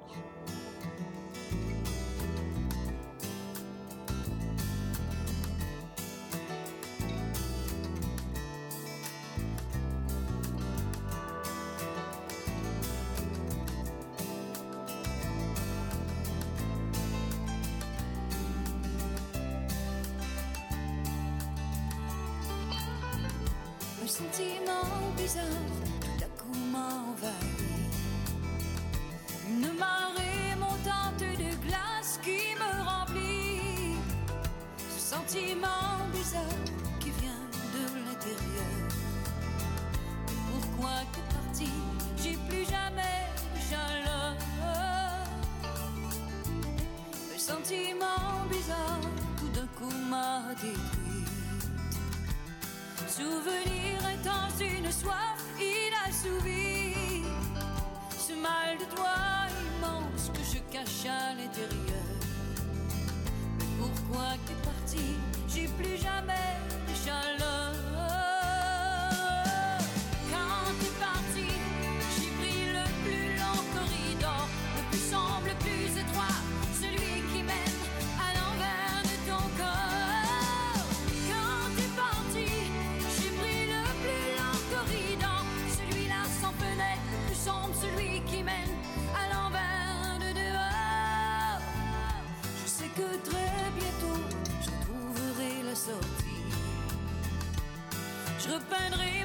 je 98.44 98.50
repeindrai 98.50 99.23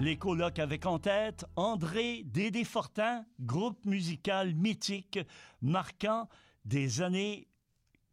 Les 0.00 0.16
colocs 0.16 0.58
avec 0.58 0.86
en 0.86 0.98
tête 0.98 1.44
André 1.56 2.22
Dédé 2.24 2.64
Fortin, 2.64 3.26
groupe 3.38 3.84
musical 3.84 4.54
mythique 4.54 5.18
marquant 5.60 6.26
des 6.64 7.02
années 7.02 7.48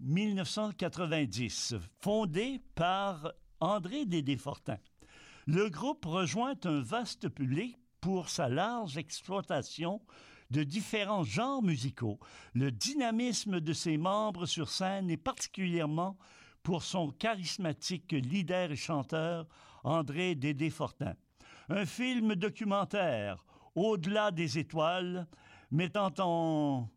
1990, 0.02 1.76
fondé 2.02 2.62
par 2.76 3.32
André 3.62 4.06
Dédé 4.06 4.36
Fortin. 4.36 4.76
Le 5.46 5.70
groupe 5.70 6.04
rejoint 6.04 6.56
un 6.66 6.82
vaste 6.82 7.30
public 7.30 7.78
pour 8.02 8.28
sa 8.28 8.50
large 8.50 8.98
exploitation 8.98 10.02
de 10.52 10.64
différents 10.64 11.24
genres 11.24 11.64
musicaux. 11.64 12.20
Le 12.54 12.70
dynamisme 12.70 13.62
de 13.62 13.72
ses 13.72 13.96
membres 13.96 14.46
sur 14.46 14.68
scène 14.68 15.10
est 15.10 15.16
particulièrement 15.16 16.18
pour 16.64 16.84
son 16.84 17.12
charismatique 17.12 18.12
leader 18.12 18.74
et 18.74 18.76
chanteur 18.76 19.48
André 19.86 20.36
Dédé 20.36 20.70
Fortin 20.70 21.16
un 21.70 21.86
film 21.86 22.36
documentaire 22.36 23.44
au-delà 23.76 24.32
des 24.32 24.58
étoiles, 24.58 25.28
mettant 25.72 26.14
en, 26.20 26.90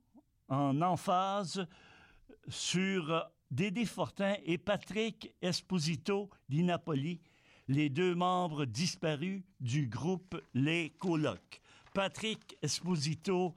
en 0.48 0.82
emphase 0.82 1.66
sur 2.48 3.30
Dédé 3.50 3.84
Fortin 3.84 4.36
et 4.44 4.58
Patrick 4.58 5.34
Esposito 5.42 6.30
di 6.48 6.62
Napoli, 6.62 7.20
les 7.68 7.88
deux 7.88 8.14
membres 8.14 8.64
disparus 8.64 9.42
du 9.60 9.88
groupe 9.88 10.40
Les 10.54 10.90
Colocs. 10.98 11.60
Patrick 11.92 12.56
Esposito 12.62 13.54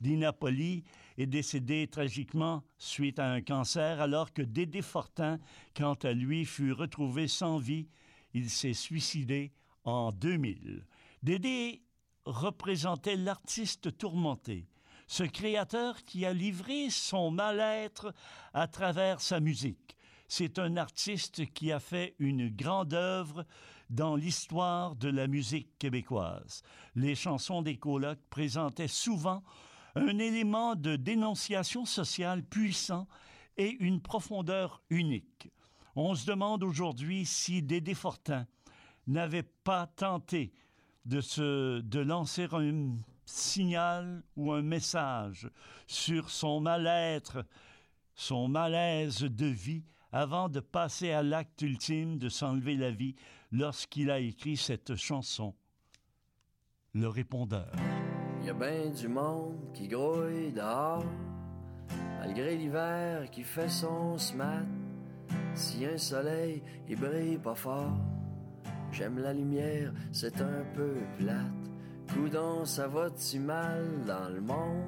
di 0.00 0.16
Napoli 0.16 0.84
est 1.18 1.26
décédé 1.26 1.88
tragiquement 1.88 2.62
suite 2.78 3.18
à 3.18 3.30
un 3.30 3.42
cancer, 3.42 4.00
alors 4.00 4.32
que 4.32 4.42
Dédé 4.42 4.80
Fortin, 4.80 5.38
quant 5.74 5.94
à 5.94 6.12
lui, 6.12 6.44
fut 6.44 6.72
retrouvé 6.72 7.28
sans 7.28 7.58
vie. 7.58 7.88
Il 8.32 8.48
s'est 8.48 8.72
suicidé 8.72 9.52
en 9.84 10.12
2000. 10.12 10.86
Dédé 11.22 11.82
représentait 12.24 13.16
l'artiste 13.16 13.96
tourmenté, 13.96 14.68
ce 15.06 15.24
créateur 15.24 16.04
qui 16.04 16.24
a 16.24 16.32
livré 16.32 16.90
son 16.90 17.30
mal-être 17.30 18.14
à 18.54 18.66
travers 18.68 19.20
sa 19.20 19.40
musique. 19.40 19.96
C'est 20.28 20.58
un 20.58 20.76
artiste 20.76 21.52
qui 21.52 21.72
a 21.72 21.80
fait 21.80 22.14
une 22.18 22.48
grande 22.48 22.94
œuvre 22.94 23.44
dans 23.90 24.16
l'histoire 24.16 24.96
de 24.96 25.10
la 25.10 25.26
musique 25.26 25.78
québécoise. 25.78 26.62
Les 26.94 27.14
chansons 27.14 27.60
des 27.60 27.76
colocs 27.76 28.22
présentaient 28.30 28.88
souvent 28.88 29.42
un 29.94 30.18
élément 30.18 30.74
de 30.74 30.96
dénonciation 30.96 31.84
sociale 31.84 32.42
puissant 32.42 33.06
et 33.58 33.76
une 33.80 34.00
profondeur 34.00 34.82
unique. 34.88 35.50
On 35.94 36.14
se 36.14 36.24
demande 36.24 36.64
aujourd'hui 36.64 37.26
si 37.26 37.62
Dédé 37.62 37.92
Fortin 37.92 38.46
n'avait 39.06 39.42
pas 39.42 39.86
tenté 39.86 40.52
de, 41.04 41.20
se, 41.20 41.80
de 41.80 42.00
lancer 42.00 42.46
un 42.52 42.96
signal 43.24 44.22
ou 44.36 44.52
un 44.52 44.62
message 44.62 45.50
sur 45.86 46.30
son 46.30 46.60
mal-être, 46.60 47.44
son 48.14 48.48
malaise 48.48 49.22
de 49.22 49.46
vie, 49.46 49.84
avant 50.12 50.48
de 50.48 50.60
passer 50.60 51.10
à 51.12 51.22
l'acte 51.22 51.62
ultime 51.62 52.18
de 52.18 52.28
s'enlever 52.28 52.76
la 52.76 52.90
vie 52.90 53.14
lorsqu'il 53.50 54.10
a 54.10 54.18
écrit 54.18 54.56
cette 54.56 54.94
chanson, 54.94 55.54
Le 56.94 57.08
répondeur. 57.08 57.72
Y 58.44 58.50
a 58.50 58.54
bien 58.54 58.90
du 58.90 59.08
monde 59.08 59.72
qui 59.72 59.88
grouille 59.88 60.52
dehors, 60.52 61.04
malgré 62.18 62.56
l'hiver 62.56 63.30
qui 63.30 63.44
fait 63.44 63.68
son 63.68 64.18
smat. 64.18 64.66
Si 65.54 65.86
un 65.86 65.96
soleil, 65.96 66.62
il 66.88 66.98
brille 66.98 67.38
pas 67.38 67.54
fort. 67.54 67.96
J'aime 68.92 69.18
la 69.18 69.32
lumière, 69.32 69.90
c'est 70.12 70.38
un 70.42 70.64
peu 70.74 70.92
plate. 71.18 71.36
Coudon, 72.12 72.66
ça 72.66 72.86
va-tu 72.86 73.38
mal 73.38 73.86
dans 74.06 74.28
le 74.28 74.42
monde? 74.42 74.84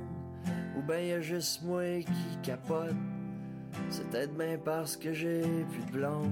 Ou 0.76 0.82
ben 0.82 1.02
y 1.02 1.12
a 1.12 1.22
juste 1.22 1.62
moi 1.62 2.00
qui 2.00 2.38
capote? 2.42 2.94
C'est 3.88 4.06
peut-être 4.10 4.36
bien 4.36 4.58
parce 4.62 4.98
que 4.98 5.14
j'ai 5.14 5.40
plus 5.70 5.84
de 5.86 5.92
blonde 5.92 6.30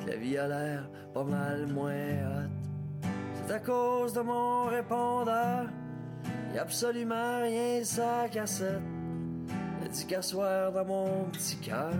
que 0.00 0.10
la 0.10 0.16
vie 0.16 0.38
a 0.38 0.46
l'air 0.46 0.88
pas 1.12 1.24
mal 1.24 1.66
moins 1.66 1.90
hot. 1.92 3.08
C'est 3.34 3.52
à 3.52 3.58
cause 3.58 4.12
de 4.12 4.20
mon 4.20 4.66
répondeur. 4.66 5.66
Y 6.54 6.58
a 6.58 6.62
absolument 6.62 7.42
rien 7.42 7.82
sa 7.82 8.28
cassette. 8.28 8.80
Le 9.82 9.88
dit 9.88 10.06
qu'à 10.06 10.22
soir 10.22 10.70
dans 10.70 10.84
mon 10.84 11.24
petit 11.32 11.56
cœur, 11.56 11.94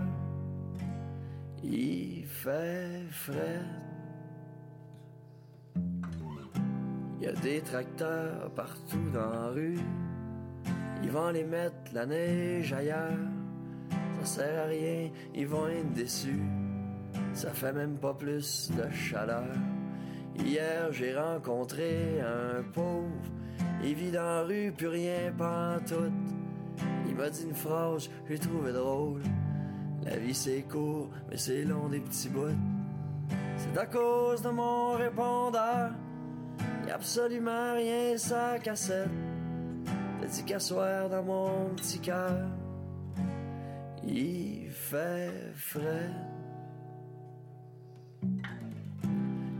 il 1.61 2.25
fait 2.25 3.03
frais. 3.09 3.59
Y 7.21 7.27
a 7.27 7.33
des 7.33 7.61
tracteurs 7.61 8.49
partout 8.55 9.09
dans 9.13 9.29
la 9.29 9.47
rue. 9.49 9.77
Ils 11.03 11.11
vont 11.11 11.29
les 11.29 11.43
mettre 11.43 11.93
la 11.93 12.07
neige 12.07 12.73
ailleurs. 12.73 13.19
Ça 14.21 14.25
sert 14.25 14.63
à 14.63 14.67
rien, 14.67 15.11
ils 15.35 15.47
vont 15.47 15.67
être 15.67 15.93
déçus. 15.93 16.41
Ça 17.33 17.51
fait 17.51 17.73
même 17.73 17.97
pas 17.97 18.15
plus 18.15 18.71
de 18.71 18.89
chaleur. 18.91 19.43
Hier, 20.43 20.91
j'ai 20.91 21.15
rencontré 21.15 22.21
un 22.21 22.63
pauvre. 22.63 23.09
Il 23.83 23.93
vit 23.93 24.11
dans 24.11 24.21
la 24.21 24.41
rue, 24.41 24.71
plus 24.75 24.87
rien 24.87 25.31
pantoute. 25.37 26.11
Il 27.07 27.15
m'a 27.15 27.29
dit 27.29 27.43
une 27.43 27.53
phrase, 27.53 28.09
j'ai 28.27 28.39
trouvé 28.39 28.71
drôle. 28.71 29.21
La 30.03 30.17
vie 30.17 30.33
c'est 30.33 30.63
court, 30.63 31.09
mais 31.29 31.37
c'est 31.37 31.65
long 31.65 31.87
des 31.89 31.99
petits 31.99 32.29
bouts. 32.29 32.57
C'est 33.57 33.77
à 33.77 33.85
cause 33.85 34.41
de 34.41 34.49
mon 34.49 34.93
répondeur. 34.93 35.91
Y 36.87 36.91
a 36.91 36.95
absolument 36.95 37.73
rien 37.73 38.17
sa 38.17 38.59
cassette. 38.59 39.09
T'as 40.19 40.27
dit 40.27 40.43
dans 41.09 41.23
mon 41.23 41.69
petit 41.75 41.99
cœur. 41.99 42.47
Il 44.03 44.69
fait 44.69 45.31
frais. 45.55 46.09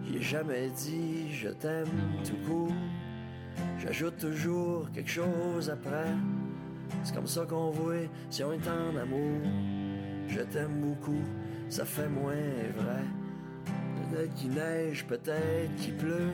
J'ai 0.03 0.21
jamais 0.21 0.69
dit 0.69 1.31
je 1.31 1.49
t'aime 1.49 1.87
tout 2.23 2.37
court. 2.47 2.73
J'ajoute 3.79 4.17
toujours 4.17 4.91
quelque 4.91 5.09
chose 5.09 5.69
après. 5.69 6.13
C'est 7.03 7.15
comme 7.15 7.27
ça 7.27 7.45
qu'on 7.45 7.71
voit 7.71 8.07
si 8.29 8.43
on 8.43 8.51
est 8.53 8.67
en 8.67 8.95
amour. 8.95 9.41
Je 10.27 10.41
t'aime 10.41 10.81
beaucoup, 10.81 11.21
ça 11.69 11.85
fait 11.85 12.07
moins 12.07 12.33
vrai. 12.77 13.03
Peut-être 14.11 14.33
qu'il 14.35 14.51
neige, 14.51 15.05
peut-être 15.07 15.75
qu'il 15.77 15.95
pleut. 15.95 16.33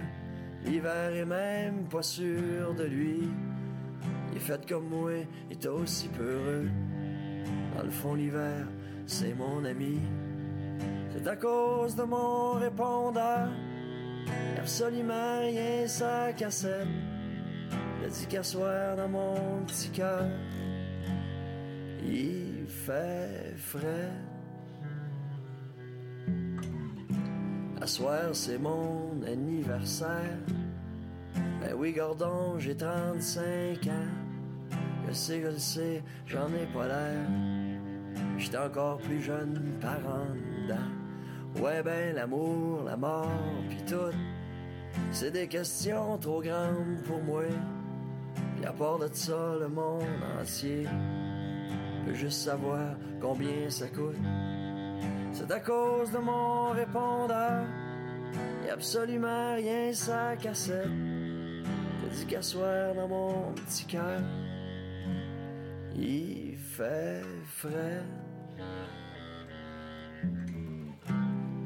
L'hiver 0.65 1.15
est 1.15 1.25
même 1.25 1.87
pas 1.89 2.03
sûr 2.03 2.73
de 2.75 2.83
lui. 2.83 3.29
Il 4.31 4.37
est 4.37 4.39
fait 4.39 4.67
comme 4.67 4.89
moi, 4.89 5.11
il 5.49 5.57
est 5.57 5.67
aussi 5.67 6.09
peureux. 6.09 6.69
Dans 7.75 7.83
le 7.83 7.91
fond, 7.91 8.15
l'hiver, 8.15 8.67
c'est 9.05 9.33
mon 9.33 9.63
ami. 9.63 9.99
C'est 11.11 11.27
à 11.27 11.35
cause 11.35 11.95
de 11.95 12.03
mon 12.03 12.53
répondeur. 12.53 13.49
Absolument 14.57 15.39
rien 15.39 15.87
sa 15.87 16.33
cassette. 16.33 16.87
Le 18.03 18.09
dit 18.09 18.27
qu'à 18.27 18.43
soir 18.43 18.95
dans 18.95 19.07
mon 19.07 19.63
petit 19.65 19.89
cœur. 19.89 20.25
Il 22.05 22.65
fait 22.67 23.53
frais. 23.57 24.11
À 27.79 27.85
soir, 27.85 28.29
c'est 28.33 28.57
mon 28.57 29.21
anniversaire. 29.25 30.37
Ben 31.61 31.73
oui, 31.75 31.93
Gordon, 31.93 32.57
j'ai 32.57 32.75
35 32.75 33.87
ans. 33.87 34.77
Je 35.07 35.13
sais, 35.13 35.41
je 35.41 35.47
le 35.47 35.57
sais, 35.57 36.03
j'en 36.25 36.47
ai 36.47 36.65
pas 36.73 36.87
l'air. 36.87 37.27
J'étais 38.37 38.57
encore 38.57 38.97
plus 38.97 39.21
jeune 39.21 39.77
par 39.79 39.99
en. 40.07 41.61
Ouais, 41.61 41.81
ben 41.81 42.15
l'amour, 42.15 42.83
la 42.83 42.97
mort, 42.97 43.29
pis 43.69 43.83
tout. 43.85 44.15
C'est 45.11 45.31
des 45.31 45.47
questions 45.47 46.17
trop 46.17 46.41
grandes 46.41 47.01
pour 47.05 47.21
moi. 47.23 47.43
Pis 48.55 48.65
à 48.65 48.73
part 48.73 48.99
de 48.99 49.07
ça, 49.11 49.55
le 49.59 49.67
monde 49.67 50.03
entier 50.39 50.85
peut 52.05 52.13
juste 52.13 52.41
savoir 52.41 52.95
combien 53.21 53.69
ça 53.69 53.87
coûte. 53.87 54.15
C'est 55.39 55.51
à 55.51 55.59
cause 55.59 56.11
de 56.11 56.17
mon 56.17 56.71
répondeur. 56.71 57.63
Y 58.65 58.69
a 58.71 58.73
absolument 58.73 59.53
rien 59.53 59.93
sa 59.93 60.35
cassette. 60.35 60.89
T'as 62.01 62.15
dit 62.15 62.25
qu'à 62.25 62.41
soir 62.41 62.95
dans 62.95 63.07
mon 63.07 63.53
petit 63.53 63.85
cœur. 63.85 64.19
Il 65.95 66.57
fait 66.57 67.21
frais. 67.45 68.01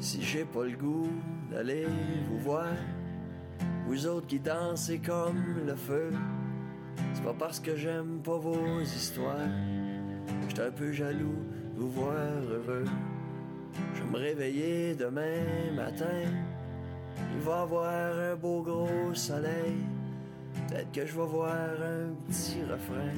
Si 0.01 0.22
j'ai 0.22 0.43
pas 0.43 0.65
le 0.65 0.76
goût 0.76 1.07
d'aller 1.49 1.88
vous 2.28 2.39
voir, 2.39 2.74
vous 3.88 4.05
autres 4.05 4.28
qui 4.28 4.41
dansez 4.41 4.99
comme 4.99 5.61
le 5.65 5.76
feu, 5.78 6.11
c'est 7.13 7.24
pas 7.24 7.36
parce 7.39 7.61
que 7.61 7.78
j'aime 7.78 8.19
pas 8.22 8.38
vos 8.38 8.82
histoires. 8.82 9.47
J'étais 10.49 10.63
un 10.63 10.72
peu 10.72 10.91
jaloux 10.91 11.45
de 11.74 11.80
vous 11.80 11.89
voir 11.89 12.17
heureux. 12.49 12.84
Je 13.95 14.03
me 14.03 14.17
réveiller 14.17 14.95
demain 14.95 15.72
matin. 15.76 16.30
Il 17.34 17.41
va 17.41 17.61
avoir 17.61 18.17
un 18.17 18.36
beau 18.36 18.61
gros 18.61 19.13
soleil. 19.13 19.86
Peut-être 20.67 20.91
que 20.91 21.05
je 21.05 21.13
vais 21.13 21.26
voir 21.26 21.53
un 21.53 22.13
petit 22.28 22.63
refrain. 22.63 23.13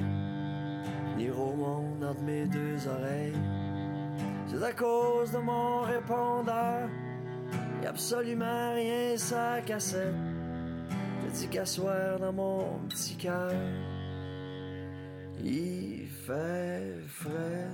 Venir 1.12 1.40
au 1.40 1.54
monde 1.54 2.04
entre 2.04 2.22
mes 2.22 2.46
deux 2.46 2.88
oreilles. 2.88 3.38
C'est 4.46 4.62
à 4.62 4.72
cause 4.72 5.32
de 5.32 5.38
mon 5.38 5.80
répondeur. 5.80 6.88
Y 7.82 7.86
absolument 7.86 8.74
rien 8.74 9.16
sa 9.16 9.60
cassette. 9.60 10.14
Je 11.24 11.40
dis 11.40 11.48
qu'à 11.48 11.66
soir 11.66 12.18
dans 12.18 12.32
mon 12.32 12.78
petit 12.88 13.16
cœur. 13.16 13.52
Il 15.42 16.06
fait 16.26 16.94
frais. 17.08 17.68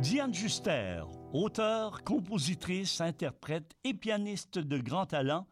Diane 0.00 0.32
Juster, 0.32 1.02
auteure, 1.32 2.04
compositrice, 2.04 3.00
interprète 3.00 3.74
et 3.82 3.94
pianiste 3.94 4.58
de 4.58 4.78
grand 4.78 5.06
talent, 5.06 5.46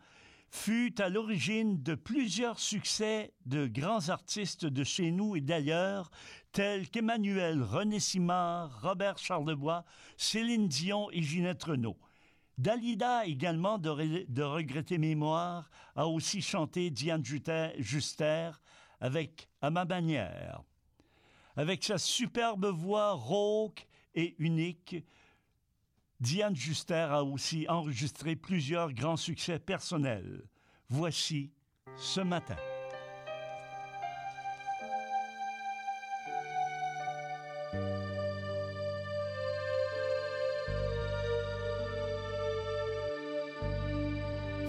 fut 0.51 0.95
à 1.03 1.09
l'origine 1.09 1.83
de 1.83 1.97
plusieurs 1.97 2.61
succès 2.61 3.33
de 3.45 3.67
grands 3.67 4.09
artistes 4.09 4.65
de 4.65 4.85
chez 4.85 5.11
nous 5.11 5.35
et 5.35 5.41
d'ailleurs, 5.41 6.11
tels 6.53 6.89
qu'Emmanuel 6.89 7.61
René 7.61 7.99
Simard, 7.99 8.81
Robert 8.83 9.19
Charlebois, 9.19 9.85
Céline 10.17 10.69
Dion 10.69 11.11
et 11.11 11.23
Ginette 11.23 11.65
Renault. 11.65 11.99
Dalida, 12.57 13.27
également 13.27 13.79
de, 13.79 13.91
re- 13.91 14.27
de 14.29 14.43
regretter 14.43 14.97
mémoire, 14.99 15.69
a 15.97 16.07
aussi 16.07 16.41
chanté 16.41 16.91
Diane 16.91 17.25
Juster 17.25 18.51
avec 19.01 19.49
À 19.61 19.71
ma 19.71 19.85
manière. 19.85 20.63
Avec 21.57 21.83
sa 21.83 21.99
superbe 21.99 22.67
voix 22.67 23.13
rauque 23.13 23.87
et 24.17 24.35
unique, 24.39 24.97
Diane 26.19 26.57
Juster 26.57 27.07
a 27.11 27.23
aussi 27.23 27.67
enregistré 27.69 28.35
plusieurs 28.35 28.93
grands 28.93 29.19
succès 29.19 29.59
personnels. 29.59 30.43
Voici 30.89 31.53
ce 31.97 32.23
matin. 32.23 32.57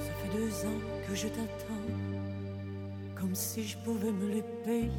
Ça 0.02 0.14
fait 0.22 0.38
deux 0.38 0.66
ans 0.66 0.82
que 1.08 1.16
je 1.16 1.28
t'attends, 1.30 1.88
comme 3.16 3.34
si 3.34 3.66
je 3.66 3.78
pouvais 3.78 4.12
me 4.12 4.28
les 4.28 4.44
payer. 4.66 4.92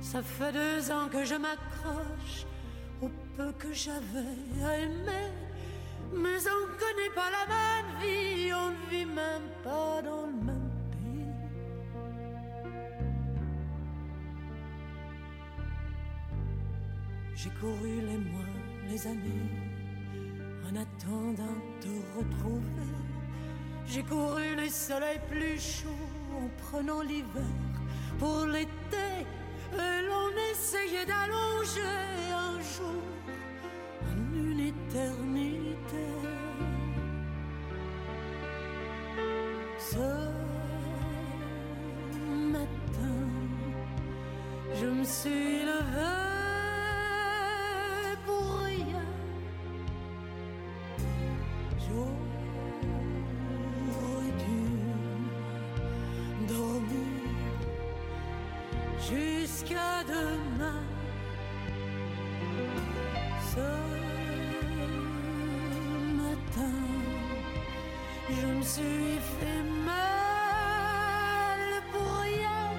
Ça 0.00 0.22
fait 0.22 0.52
deux 0.52 0.90
ans 0.92 1.08
que 1.08 1.24
je 1.24 1.34
m'accroche 1.34 2.46
que 3.58 3.72
j'avais 3.72 4.64
à 4.64 4.78
aimer. 4.78 5.30
Mais 6.12 6.38
on 6.46 6.66
connaît 6.78 7.14
pas 7.14 7.30
la 7.30 7.46
même 7.46 8.00
vie, 8.00 8.52
on 8.52 8.70
ne 8.70 8.90
vit 8.90 9.04
même 9.04 9.48
pas 9.62 10.00
dans 10.02 10.26
le 10.26 10.32
même 10.32 10.70
pays. 10.92 11.26
J'ai 17.34 17.50
couru 17.50 18.00
les 18.00 18.18
mois, 18.18 18.44
les 18.88 19.06
années, 19.06 19.50
en 20.64 20.76
attendant 20.76 21.58
de 21.82 22.18
retrouver. 22.18 22.92
J'ai 23.86 24.02
couru 24.02 24.56
les 24.56 24.70
soleils 24.70 25.20
plus 25.28 25.60
chauds 25.60 25.88
en 26.34 26.48
prenant 26.70 27.02
l'hiver 27.02 27.42
pour 28.18 28.46
l'été. 28.46 29.26
Et 29.72 30.06
l'on 30.06 30.30
essayait 30.52 31.04
d'allonger 31.04 31.82
un 32.32 32.60
jour 32.60 33.02
une 34.96 35.36
éternité. 35.36 36.06
Ce 39.78 40.08
matin, 42.52 43.18
je 44.74 44.86
me 44.86 45.04
suis 45.04 45.64
levée 45.64 46.26
pour 48.24 48.46
rien. 48.64 49.06
J'aurais 51.86 52.24
dû 54.44 54.62
dormir 56.48 57.10
jusqu'à 59.08 59.90
demain. 60.08 60.85
Je 68.28 68.46
me 68.46 68.62
suis 68.62 69.18
fait 69.38 69.62
mal 69.84 71.60
pour 71.92 72.10
rien. 72.20 72.70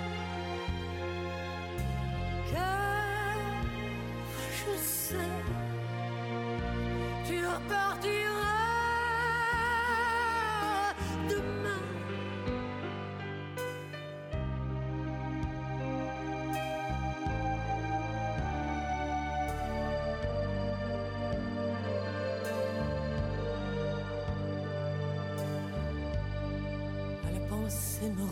Car 2.51 3.37
je 4.59 4.77
sais, 4.77 5.33
tu 7.25 7.37
repartiras 7.45 8.36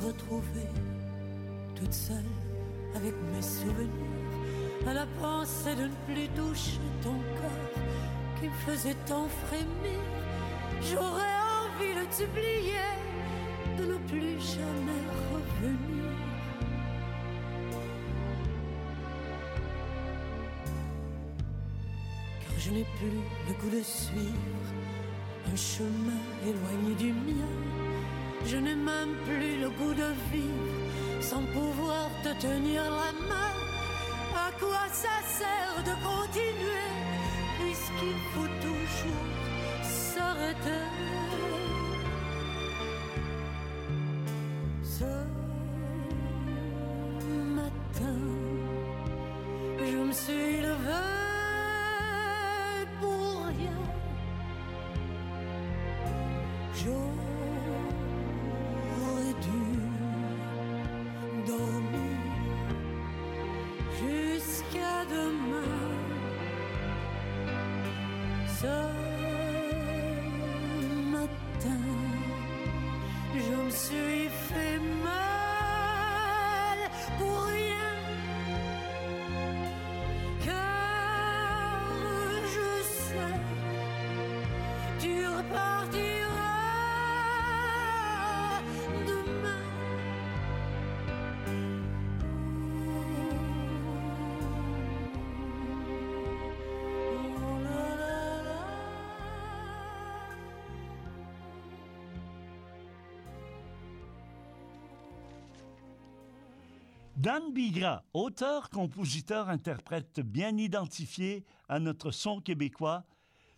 retrouver 0.04 0.68
toute 1.76 1.94
seule 1.94 2.32
avec 2.96 3.14
mes 3.34 3.42
souvenirs, 3.42 4.88
à 4.88 4.94
la 4.94 5.06
pensée 5.22 5.76
de 5.76 5.84
ne 5.84 5.96
plus 6.06 6.28
toucher 6.30 6.80
ton 7.04 7.14
corps 7.40 7.84
qui 8.40 8.48
me 8.48 8.54
faisait 8.66 8.96
tant 9.06 9.28
frémir. 9.46 10.00
J'aurais 10.82 11.38
envie 11.62 11.94
de 11.94 12.06
t'oublier, 12.16 12.96
de 13.78 13.86
ne 13.86 13.98
plus 14.08 14.40
jamais 14.40 15.02
revenir. 15.34 16.12
Car 22.42 22.60
je 22.60 22.70
n'ai 22.72 22.86
plus 22.98 23.12
le 23.48 23.54
goût 23.54 23.76
de 23.76 23.84
suivre 23.84 24.66
un 25.52 25.56
chemin 25.56 26.22
éloigné 26.44 26.96
du 26.96 27.12
mien. 27.14 27.85
Je 28.48 28.58
n'ai 28.58 28.76
même 28.76 29.16
plus 29.26 29.60
le 29.60 29.70
goût 29.70 29.94
de 29.94 30.10
vivre 30.32 31.22
sans 31.22 31.44
pouvoir 31.58 32.10
te 32.24 32.30
tenir 32.40 32.84
la 32.84 33.12
main. 33.30 33.54
À 34.36 34.52
quoi 34.60 34.86
ça 34.92 35.18
sert 35.40 35.84
de 35.84 35.96
continuer 36.12 36.92
puisqu'il 37.60 38.20
faut 38.34 38.52
toujours 38.62 39.34
s'arrêter? 39.84 41.25
Dan 107.26 107.54
Bigra, 107.54 108.04
auteur, 108.14 108.70
compositeur, 108.70 109.50
interprète 109.50 110.20
bien 110.20 110.56
identifié 110.60 111.44
à 111.68 111.80
notre 111.80 112.12
son 112.12 112.40
québécois, 112.40 113.04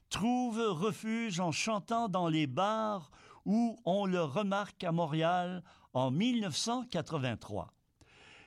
trouve 0.10 0.58
refuge 0.58 1.42
en 1.42 1.52
chantant 1.52 2.08
dans 2.08 2.30
les 2.30 2.48
bars 2.48 3.12
où 3.44 3.78
on 3.84 4.06
le 4.06 4.24
remarque 4.24 4.86
à 4.86 4.94
Montréal 4.94 5.66
en 5.92 6.12
1983. 6.12 7.74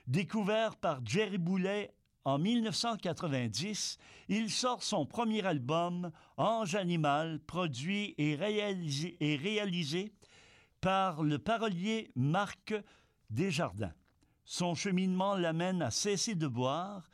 Découvert 0.07 0.77
par 0.77 1.05
Jerry 1.05 1.37
Boulet 1.37 1.93
en 2.25 2.39
1990, 2.39 3.99
il 4.29 4.49
sort 4.49 4.83
son 4.83 5.05
premier 5.05 5.45
album, 5.45 6.13
Ange 6.39 6.77
Animal, 6.77 7.41
produit 7.41 8.15
et 8.17 8.37
réalisé, 8.37 9.19
et 9.21 9.37
réalisé 9.37 10.15
par 10.81 11.23
le 11.23 11.39
parolier 11.39 12.11
Marc 12.17 12.73
Desjardins. 13.29 13.93
Son 14.53 14.75
cheminement 14.75 15.37
l'amène 15.37 15.81
à 15.81 15.93
cesser 15.93 16.35
de 16.35 16.49
boire 16.49 17.09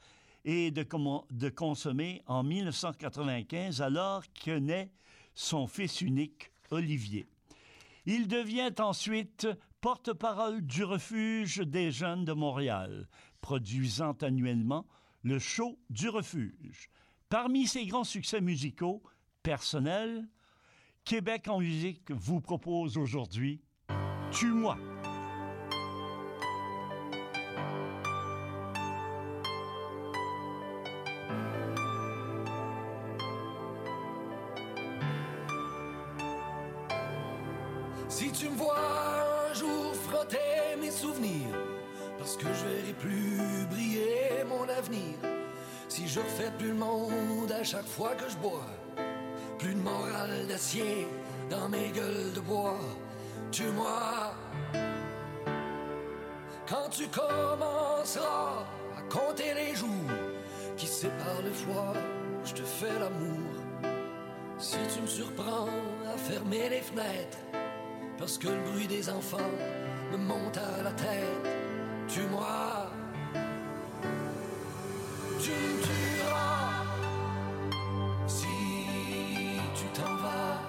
et 0.47 0.70
de, 0.70 1.49
consommer 1.51 2.22
en 2.26 2.43
1995 2.43 3.82
alors 3.82 4.22
que 4.43 4.53
naît 4.59 4.91
son 5.34 5.66
fils 5.66 6.01
unique, 6.01 6.51
Olivier. 6.70 7.26
Il 8.07 8.26
devient 8.26 8.72
ensuite 8.78 9.47
porte-parole 9.82 10.62
du 10.62 10.82
refuge 10.82 11.59
des 11.59 11.91
jeunes 11.91 12.24
de 12.24 12.32
Montréal, 12.32 13.07
produisant 13.43 14.16
annuellement 14.22 14.87
le 15.22 15.39
show 15.39 15.78
du 15.91 16.09
refuge. 16.09 16.89
Parmi 17.28 17.66
ses 17.66 17.84
grands 17.84 18.05
succès 18.05 18.41
musicaux 18.41 19.03
personnels, 19.43 20.26
Québec 21.05 21.49
en 21.49 21.61
musique 21.61 22.11
vous 22.12 22.41
propose 22.41 22.97
aujourd'hui 22.97 23.61
Tue-moi. 24.32 24.78
Parce 42.37 42.49
que 42.49 42.55
je 42.55 42.68
verrai 42.68 42.93
plus 42.93 43.66
briller 43.70 44.45
mon 44.49 44.68
avenir. 44.68 45.14
Si 45.89 46.07
je 46.07 46.20
refais 46.20 46.51
plus 46.59 46.68
le 46.68 46.74
monde 46.74 47.53
à 47.53 47.62
chaque 47.64 47.87
fois 47.87 48.14
que 48.14 48.28
je 48.28 48.37
bois, 48.37 48.66
plus 49.59 49.74
de 49.74 49.80
morale 49.80 50.47
d'acier 50.49 51.07
dans 51.49 51.68
mes 51.68 51.89
gueules 51.89 52.32
de 52.34 52.41
bois. 52.41 52.78
Tue-moi. 53.53 54.34
Quand 56.68 56.89
tu 56.91 57.07
commenceras 57.09 58.66
à 58.99 59.03
compter 59.09 59.55
les 59.55 59.74
jours 59.74 59.89
qui 60.76 60.87
séparent 60.87 61.43
le 61.45 61.53
froid, 61.53 61.95
je 62.45 62.55
te 62.55 62.62
fais 62.62 62.99
l'amour. 62.99 63.93
Si 64.59 64.76
tu 64.95 65.01
me 65.01 65.07
surprends 65.07 65.68
à 66.12 66.16
fermer 66.18 66.68
les 66.68 66.80
fenêtres, 66.80 67.39
parce 68.18 68.37
que 68.37 68.49
le 68.49 68.61
bruit 68.70 68.89
des 68.89 69.09
enfants 69.09 69.53
me 70.12 70.16
monte 70.16 70.59
à 70.59 70.82
la 70.82 70.91
tête. 70.93 71.55
Tue-moi, 72.09 72.90
tu 75.40 75.50
me 75.50 75.82
tueras 75.82 76.84
si 78.26 78.46
tu 79.74 79.86
t'en 79.92 80.14
vas. 80.16 80.61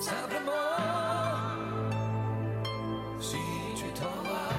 Simplement, 0.00 0.52
si 3.20 3.36
tu 3.76 3.84
t'en 3.92 4.22
vas. 4.28 4.54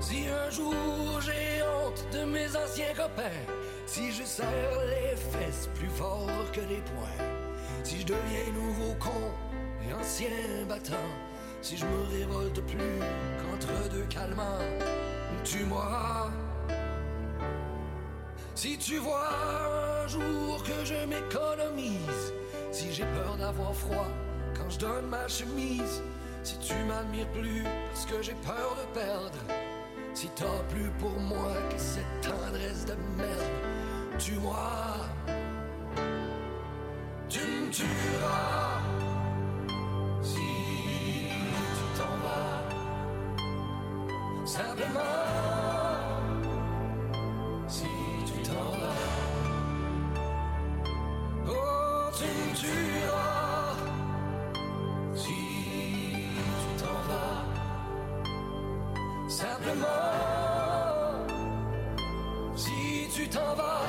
Si 0.00 0.26
un 0.28 0.50
jour 0.50 1.20
j'ai 1.20 1.62
honte 1.62 2.04
de 2.12 2.24
mes 2.24 2.48
anciens 2.56 2.94
copains, 2.96 3.46
si 3.86 4.12
je 4.12 4.24
serre 4.24 4.84
les 4.88 5.16
fesses 5.16 5.68
plus 5.74 5.88
fort 5.88 6.28
que 6.52 6.60
les 6.60 6.82
poings. 6.92 7.28
Si 7.84 8.00
je 8.00 8.06
deviens 8.06 8.52
nouveau 8.52 8.94
con 8.98 9.32
et 9.88 9.94
ancien 9.94 10.28
battant, 10.68 11.10
si 11.62 11.76
je 11.76 11.86
me 11.86 12.18
révolte 12.18 12.60
plus 12.66 12.98
qu'entre 13.38 13.88
deux 13.90 14.04
calmants, 14.10 14.58
tue-moi. 15.44 16.30
Si 18.54 18.76
tu 18.76 18.98
vois 18.98 19.28
un 20.02 20.08
jour 20.08 20.62
que 20.64 20.84
je 20.84 21.06
m'économise, 21.06 22.32
si 22.72 22.92
j'ai 22.92 23.04
peur 23.04 23.36
d'avoir 23.38 23.74
froid 23.74 24.10
quand 24.56 24.68
je 24.68 24.78
donne 24.78 25.06
ma 25.06 25.26
chemise, 25.28 26.02
si 26.42 26.58
tu 26.58 26.74
m'admires 26.88 27.30
plus 27.30 27.62
parce 27.88 28.06
que 28.06 28.20
j'ai 28.22 28.34
peur 28.44 28.76
de 28.76 29.00
perdre, 29.00 29.38
si 30.14 30.28
t'as 30.34 30.62
plus 30.68 30.90
pour 30.98 31.18
moi 31.20 31.52
que 31.70 31.78
cette 31.78 32.20
tendresse 32.20 32.84
de 32.84 32.94
merde, 33.16 34.18
tue-moi. 34.18 34.68
Tu 37.28 37.38
me 37.38 37.70
tueras 37.70 38.61
si 63.32 63.38
tu 63.38 63.81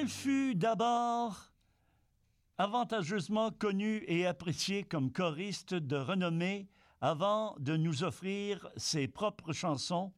Elle 0.00 0.08
fut 0.08 0.54
d'abord 0.54 1.50
avantageusement 2.56 3.50
connue 3.50 4.04
et 4.06 4.26
appréciée 4.26 4.84
comme 4.84 5.10
choriste 5.10 5.74
de 5.74 5.96
renommée 5.96 6.68
avant 7.00 7.56
de 7.58 7.76
nous 7.76 8.04
offrir 8.04 8.68
ses 8.76 9.08
propres 9.08 9.52
chansons 9.52 10.12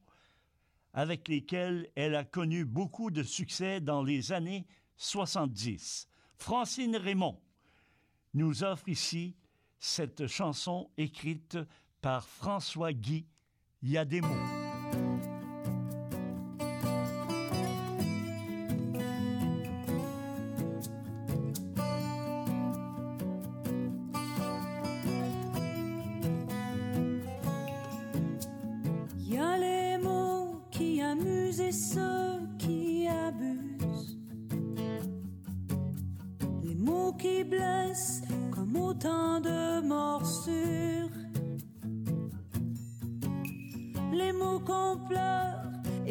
avec 0.93 1.29
lesquelles 1.29 1.89
elle 1.95 2.15
a 2.15 2.25
connu 2.25 2.67
beaucoup 2.67 3.11
de 3.11 3.23
succès 3.23 3.81
dans 3.81 4.03
les 4.03 4.33
années 4.33 4.67
70. 4.97 6.09
Francine 6.37 6.97
Raymond 6.97 7.41
nous 8.35 8.63
offre 8.63 8.91
ici 8.91 9.35
cette 9.79 10.27
chanson 10.27 10.91
écrite 10.99 11.57
par 12.03 12.29
François 12.29 12.93
Guy. 12.93 13.25
Il 13.81 14.60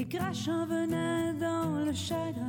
et 0.10 0.18
crachent 0.18 0.48
un 0.48 0.66
venin 0.66 1.34
dans 1.34 1.86
le 1.86 1.94
chagrin. 1.94 2.49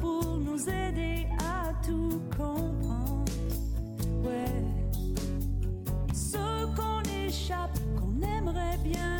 Pour 0.00 0.38
nous 0.38 0.68
aider 0.68 1.26
à 1.38 1.72
tout 1.84 2.20
comprendre. 2.36 3.24
Ouais. 4.24 4.64
Ce 6.12 6.66
qu'on 6.76 7.02
échappe, 7.26 7.78
qu'on 7.98 8.20
aimerait 8.22 8.78
bien 8.82 9.15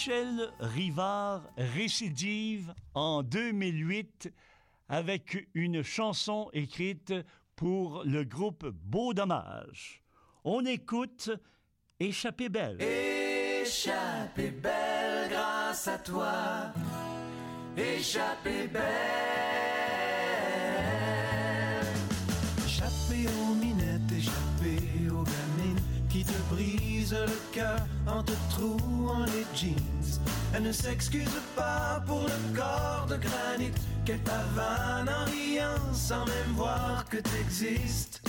Michel 0.00 0.50
Rivard 0.60 1.42
récidive 1.58 2.72
en 2.94 3.22
2008 3.22 4.32
avec 4.88 5.46
une 5.52 5.82
chanson 5.82 6.48
écrite 6.54 7.12
pour 7.54 8.02
le 8.06 8.24
groupe 8.24 8.66
Beau 8.66 9.12
Dommage. 9.12 10.02
On 10.42 10.64
écoute 10.64 11.30
Échappée 11.98 12.48
belle. 12.48 12.80
Échappée 12.80 14.52
belle 14.52 15.28
grâce 15.28 15.86
à 15.86 15.98
toi. 15.98 16.72
Échappée 17.76 18.68
belle. 18.68 19.29
En 28.62 29.24
les 29.24 29.46
jeans. 29.54 29.74
Elle 30.54 30.64
ne 30.64 30.72
s'excuse 30.72 31.40
pas 31.56 32.02
pour 32.06 32.22
le 32.22 32.56
corps 32.56 33.06
de 33.08 33.16
granit 33.16 33.72
qu'elle 34.04 34.18
pavane 34.20 35.08
en 35.08 35.24
riant 35.26 35.94
sans 35.94 36.24
même 36.26 36.54
voir 36.56 37.04
que 37.08 37.18
t'existes. 37.18 38.22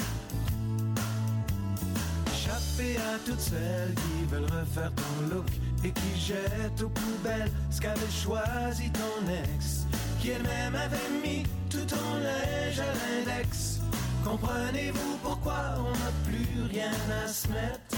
Échappée 2.28 2.98
à 2.98 3.18
toutes 3.26 3.40
celles 3.40 3.94
qui 3.96 4.26
veulent 4.30 4.44
refaire 4.44 4.92
ton 4.96 5.36
look 5.36 5.48
et 5.84 5.92
qui 5.92 6.20
jettent 6.20 6.82
aux 6.82 6.90
poubelles 6.90 7.52
ce 7.70 7.82
qu'avait 7.82 8.12
choisi 8.12 8.92
ton 8.92 9.32
ex, 9.32 9.86
qui 10.20 10.30
elle-même 10.30 10.76
avait 10.76 11.10
mis 11.24 11.44
tout 11.70 11.86
ton 11.86 12.16
linge 12.22 12.80
à 12.80 13.26
l'index. 13.26 13.80
Comprenez-vous 14.24 15.18
pourquoi 15.24 15.76
on 15.80 15.92
n'a 15.92 16.12
plus 16.26 16.64
rien 16.70 16.92
à 17.24 17.28
se 17.28 17.48
mettre? 17.48 17.98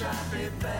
Échappée 0.00 0.50
belle 0.62 0.70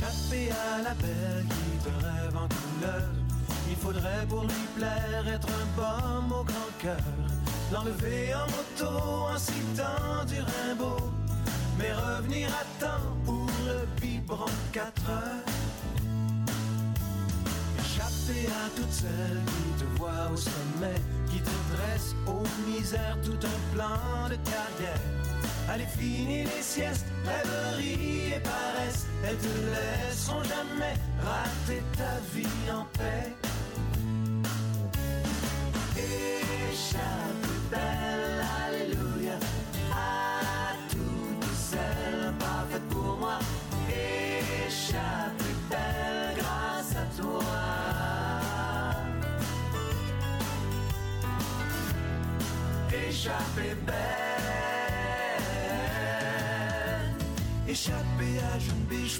grâce 0.00 0.32
à 0.32 0.82
la 0.82 0.94
belle 0.94 1.46
qui 1.48 1.78
te 1.84 1.90
rêve 2.04 2.36
en 2.36 2.48
couleur. 2.48 3.08
Il 3.70 3.76
faudrait 3.76 4.26
pour 4.28 4.42
lui 4.42 4.66
plaire 4.76 5.28
être 5.32 5.46
un 5.48 5.66
pomme 5.76 6.32
au 6.32 6.42
grand 6.42 6.72
cœur. 6.80 6.96
l'enlever 7.72 8.34
en 8.34 8.46
moto 8.50 8.98
en 9.32 9.38
citant 9.38 10.24
du 10.26 10.40
Rimbaud, 10.40 11.12
mais 11.78 11.92
revenir 11.92 12.48
à 12.48 12.64
temps 12.84 13.16
pour 13.24 13.46
le 13.64 13.86
biberon 14.00 14.50
4 14.72 15.10
heures. 15.10 15.44
Échapper 17.78 18.46
à 18.46 18.68
toutes 18.74 18.92
celles 18.92 19.42
qui 19.46 19.84
te 19.84 19.98
voient 19.98 20.30
au 20.32 20.36
sommet, 20.36 21.00
qui 21.30 21.40
te 21.40 21.76
dressent 21.76 22.16
aux 22.26 22.44
misères 22.68 23.18
tout 23.22 23.38
un 23.46 23.72
plan 23.72 24.28
de 24.28 24.36
carrière. 24.50 25.17
Allez, 25.70 25.84
finis 25.98 26.44
les 26.44 26.62
siestes, 26.62 27.06
rêveries 27.24 28.32
et 28.36 28.40
paresse, 28.40 29.06
elles 29.22 29.36
te 29.36 29.46
laisseront 29.46 30.42
jamais 30.42 30.94
rater 31.22 31.82
ta 31.96 32.18
vie 32.34 32.70
en 32.72 32.84
paix. 32.96 33.47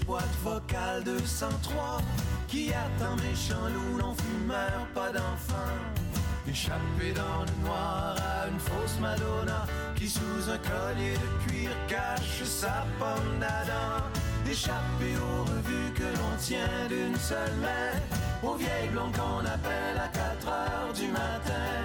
Boîte 0.08 0.38
vocale 0.42 1.04
203, 1.04 2.00
qui 2.48 2.72
attend 2.72 3.16
méchant 3.16 3.68
loup, 3.74 3.98
non 3.98 4.14
fumeur, 4.14 4.86
pas 4.94 5.12
d'enfant. 5.12 5.76
Échappé 6.48 7.12
dans 7.14 7.44
le 7.44 7.66
noir 7.66 8.16
à 8.16 8.48
une 8.48 8.58
fausse 8.58 8.98
Madonna 9.00 9.66
qui 9.96 10.08
sous 10.08 10.50
un 10.50 10.56
collier 10.56 11.12
de 11.12 11.46
cuir 11.46 11.70
cache 11.88 12.42
sa 12.42 12.86
pomme 12.98 13.38
d'Adam. 13.38 14.02
Échappé 14.50 15.10
aux 15.20 15.44
revues 15.44 15.92
que 15.94 16.08
l'on 16.18 16.36
tient 16.40 16.88
d'une 16.88 17.18
seule 17.18 17.56
main, 17.60 17.92
aux 18.42 18.54
vieilles 18.54 18.88
blondes 18.90 19.12
qu'on 19.12 19.44
appelle 19.44 19.98
à 20.02 20.08
4 20.08 20.48
heures 20.48 20.92
du 20.94 21.08
matin. 21.08 21.76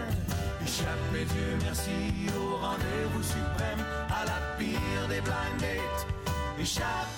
Échappé, 0.63 1.25
Dieu 1.25 1.57
merci, 1.61 2.31
au 2.39 2.55
rendez-vous 2.55 3.23
suprême, 3.23 3.83
à 4.09 4.23
la 4.23 4.39
pire 4.57 5.07
des 5.09 5.19
blind 5.19 5.59
dates. 5.59 6.07
Échappé 6.57 7.12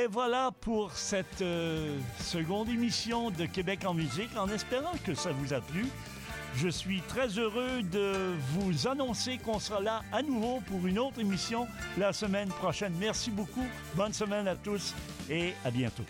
Et 0.00 0.06
voilà 0.06 0.50
pour 0.62 0.92
cette 0.92 1.42
euh, 1.42 1.98
seconde 2.20 2.70
émission 2.70 3.30
de 3.30 3.44
Québec 3.44 3.80
en 3.84 3.92
musique, 3.92 4.34
en 4.34 4.48
espérant 4.48 4.94
que 5.04 5.14
ça 5.14 5.30
vous 5.30 5.52
a 5.52 5.60
plu. 5.60 5.84
Je 6.56 6.68
suis 6.68 7.02
très 7.02 7.28
heureux 7.38 7.82
de 7.82 8.34
vous 8.52 8.88
annoncer 8.88 9.36
qu'on 9.36 9.58
sera 9.58 9.80
là 9.82 10.00
à 10.10 10.22
nouveau 10.22 10.60
pour 10.68 10.86
une 10.86 10.98
autre 10.98 11.20
émission 11.20 11.66
la 11.98 12.14
semaine 12.14 12.48
prochaine. 12.48 12.94
Merci 12.98 13.30
beaucoup, 13.30 13.66
bonne 13.94 14.14
semaine 14.14 14.48
à 14.48 14.56
tous 14.56 14.94
et 15.28 15.52
à 15.66 15.70
bientôt. 15.70 16.04